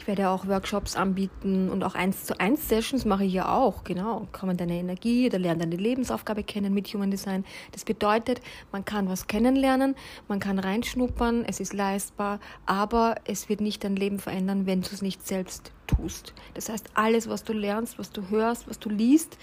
Ich 0.00 0.06
werde 0.06 0.30
auch 0.30 0.46
Workshops 0.46 0.96
anbieten 0.96 1.68
und 1.68 1.84
auch 1.84 1.94
eins 1.94 2.24
zu 2.24 2.40
eins 2.40 2.66
Sessions 2.70 3.04
mache 3.04 3.24
ich 3.24 3.34
ja 3.34 3.54
auch, 3.54 3.84
genau. 3.84 4.26
Man 4.40 4.56
deine 4.56 4.78
Energie 4.78 5.26
oder 5.26 5.38
lernt 5.38 5.60
deine 5.60 5.76
Lebensaufgabe 5.76 6.42
kennen 6.42 6.72
mit 6.72 6.88
Human 6.88 7.10
Design. 7.10 7.44
Das 7.72 7.84
bedeutet, 7.84 8.40
man 8.72 8.86
kann 8.86 9.10
was 9.10 9.26
kennenlernen, 9.26 9.94
man 10.26 10.40
kann 10.40 10.58
reinschnuppern, 10.58 11.44
es 11.44 11.60
ist 11.60 11.74
leistbar, 11.74 12.40
aber 12.64 13.16
es 13.24 13.50
wird 13.50 13.60
nicht 13.60 13.84
dein 13.84 13.94
Leben 13.94 14.18
verändern, 14.18 14.64
wenn 14.64 14.80
du 14.80 14.88
es 14.90 15.02
nicht 15.02 15.26
selbst 15.26 15.70
tust. 15.86 16.32
Das 16.54 16.70
heißt, 16.70 16.88
alles, 16.94 17.28
was 17.28 17.44
du 17.44 17.52
lernst, 17.52 17.98
was 17.98 18.10
du 18.10 18.30
hörst, 18.30 18.70
was 18.70 18.78
du 18.78 18.88
liest, 18.88 19.36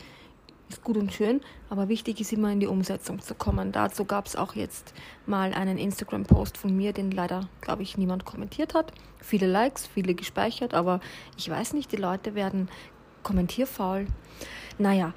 ist 0.70 0.84
gut 0.84 0.98
und 0.98 1.14
schön, 1.14 1.42
aber 1.70 1.88
wichtig 1.88 2.20
ist 2.20 2.34
immer 2.34 2.52
in 2.52 2.60
die 2.60 2.68
Umsetzung 2.68 3.22
zu 3.22 3.36
kommen. 3.36 3.72
Dazu 3.72 4.06
gab 4.06 4.26
es 4.26 4.36
auch 4.36 4.56
jetzt 4.56 4.94
mal 5.26 5.54
einen 5.54 5.78
Instagram-Post 5.78 6.58
von 6.58 6.76
mir, 6.76 6.94
den 6.94 7.12
leider, 7.12 7.48
glaube 7.62 7.84
ich, 7.84 7.98
niemand 7.98 8.26
kommentiert 8.26 8.74
hat. 8.74 8.92
Viele 9.22 9.48
Likes, 9.48 9.88
viele 9.88 10.14
gespeichert, 10.14 10.74
aber 10.74 11.00
ich 11.38 11.50
weiß 11.50 11.74
nicht, 11.74 11.92
die 11.92 11.98
Leute 11.98 12.36
werden 12.36 12.70
kommentierfaul. 13.24 14.08
Naja, 14.78 15.14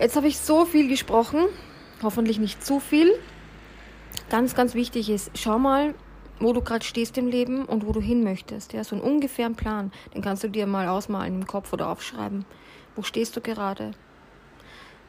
jetzt 0.00 0.16
habe 0.16 0.28
ich 0.28 0.38
so 0.38 0.64
viel 0.64 0.88
gesprochen, 0.88 1.46
hoffentlich 2.02 2.38
nicht 2.38 2.64
zu 2.64 2.80
viel. 2.80 3.12
Ganz, 4.30 4.54
ganz 4.54 4.74
wichtig 4.74 5.08
ist, 5.08 5.30
schau 5.34 5.58
mal, 5.58 5.94
wo 6.40 6.52
du 6.52 6.60
gerade 6.60 6.84
stehst 6.84 7.18
im 7.18 7.28
Leben 7.28 7.64
und 7.64 7.86
wo 7.86 7.92
du 7.92 8.00
hin 8.00 8.22
möchtest. 8.22 8.72
Ja, 8.72 8.84
so 8.84 8.94
einen 8.94 9.04
ungefähren 9.04 9.54
Plan, 9.54 9.92
den 10.14 10.22
kannst 10.22 10.44
du 10.44 10.48
dir 10.48 10.66
mal 10.66 10.88
ausmalen 10.88 11.34
im 11.34 11.46
Kopf 11.46 11.72
oder 11.72 11.88
aufschreiben. 11.88 12.44
Wo 12.94 13.02
stehst 13.02 13.36
du 13.36 13.40
gerade? 13.40 13.92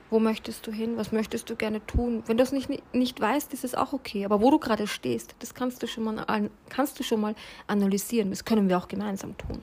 Wo 0.10 0.20
möchtest 0.20 0.66
du 0.66 0.72
hin? 0.72 0.98
Was 0.98 1.12
möchtest 1.12 1.50
du 1.50 1.56
gerne 1.56 1.86
tun? 1.86 2.24
Wenn 2.26 2.38
du 2.38 2.44
es 2.44 2.52
nicht, 2.52 2.70
nicht 2.94 3.22
weißt, 3.22 3.54
ist 3.54 3.64
es 3.64 3.76
auch 3.76 3.94
okay. 3.94 4.26
Aber 4.26 4.42
wo 4.42 4.50
du 4.50 4.58
gerade 4.58 4.88
stehst, 4.88 5.36
das 5.40 5.54
kannst 5.54 5.84
du 5.84 5.88
schon 5.88 6.04
mal, 6.04 6.50
kannst 6.70 7.00
du 7.00 7.04
schon 7.04 7.22
mal 7.22 7.36
analysieren. 7.68 8.32
Das 8.32 8.46
können 8.46 8.70
wir 8.70 8.78
auch 8.78 8.88
gemeinsam 8.88 9.38
tun. 9.38 9.62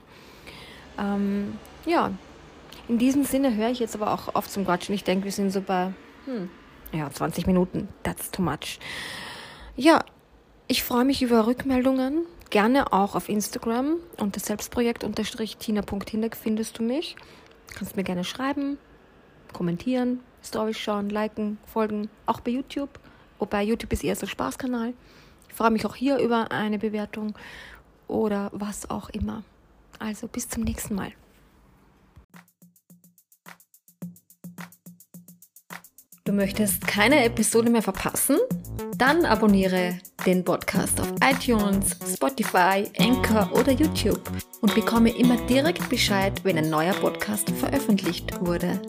Ähm, 0.97 1.57
ja, 1.85 2.11
in 2.87 2.97
diesem 2.97 3.25
Sinne 3.25 3.55
höre 3.55 3.69
ich 3.69 3.79
jetzt 3.79 3.95
aber 3.95 4.13
auch 4.13 4.33
auf 4.35 4.47
zum 4.47 4.65
Quatschen. 4.65 4.95
Ich 4.95 5.03
denke, 5.03 5.25
wir 5.25 5.31
sind 5.31 5.51
so 5.51 5.61
bei 5.61 5.93
hm, 6.25 6.49
ja, 6.93 7.09
20 7.09 7.47
Minuten. 7.47 7.89
That's 8.03 8.31
too 8.31 8.41
much. 8.41 8.79
Ja, 9.75 10.03
ich 10.67 10.83
freue 10.83 11.05
mich 11.05 11.21
über 11.21 11.47
Rückmeldungen. 11.47 12.25
Gerne 12.49 12.93
auch 12.93 13.15
auf 13.15 13.27
Instagram 13.27 13.97
unter 14.17 14.39
selbstprojekt-tina.hindeck 14.39 16.37
findest 16.37 16.79
du 16.79 16.83
mich. 16.83 17.17
Kannst 17.75 17.97
mir 17.97 18.03
gerne 18.03 18.23
schreiben, 18.23 18.77
kommentieren, 19.53 20.19
Stories 20.43 20.77
schauen, 20.77 21.09
liken, 21.09 21.57
folgen, 21.65 22.09
auch 22.25 22.39
bei 22.39 22.51
YouTube. 22.51 22.99
Wobei 23.39 23.63
YouTube 23.63 23.93
ist 23.93 24.03
eher 24.03 24.15
so 24.15 24.25
Spaßkanal. 24.25 24.93
Ich 25.47 25.53
freue 25.53 25.71
mich 25.71 25.85
auch 25.85 25.95
hier 25.95 26.17
über 26.17 26.51
eine 26.51 26.79
Bewertung 26.79 27.35
oder 28.07 28.49
was 28.53 28.89
auch 28.89 29.09
immer. 29.09 29.43
Also 29.99 30.27
bis 30.27 30.47
zum 30.47 30.63
nächsten 30.63 30.95
Mal. 30.95 31.11
Du 36.27 36.33
möchtest 36.33 36.85
keine 36.85 37.23
Episode 37.23 37.69
mehr 37.69 37.81
verpassen? 37.81 38.35
Dann 38.97 39.23
abonniere 39.23 39.97
den 40.25 40.43
Podcast 40.43 40.99
auf 40.99 41.13
iTunes, 41.23 41.95
Spotify, 42.13 42.83
Anchor 42.99 43.49
oder 43.53 43.71
YouTube 43.71 44.29
und 44.59 44.75
bekomme 44.75 45.17
immer 45.17 45.37
direkt 45.47 45.87
Bescheid, 45.87 46.43
wenn 46.43 46.57
ein 46.57 46.69
neuer 46.69 46.93
Podcast 46.95 47.49
veröffentlicht 47.51 48.41
wurde. 48.41 48.81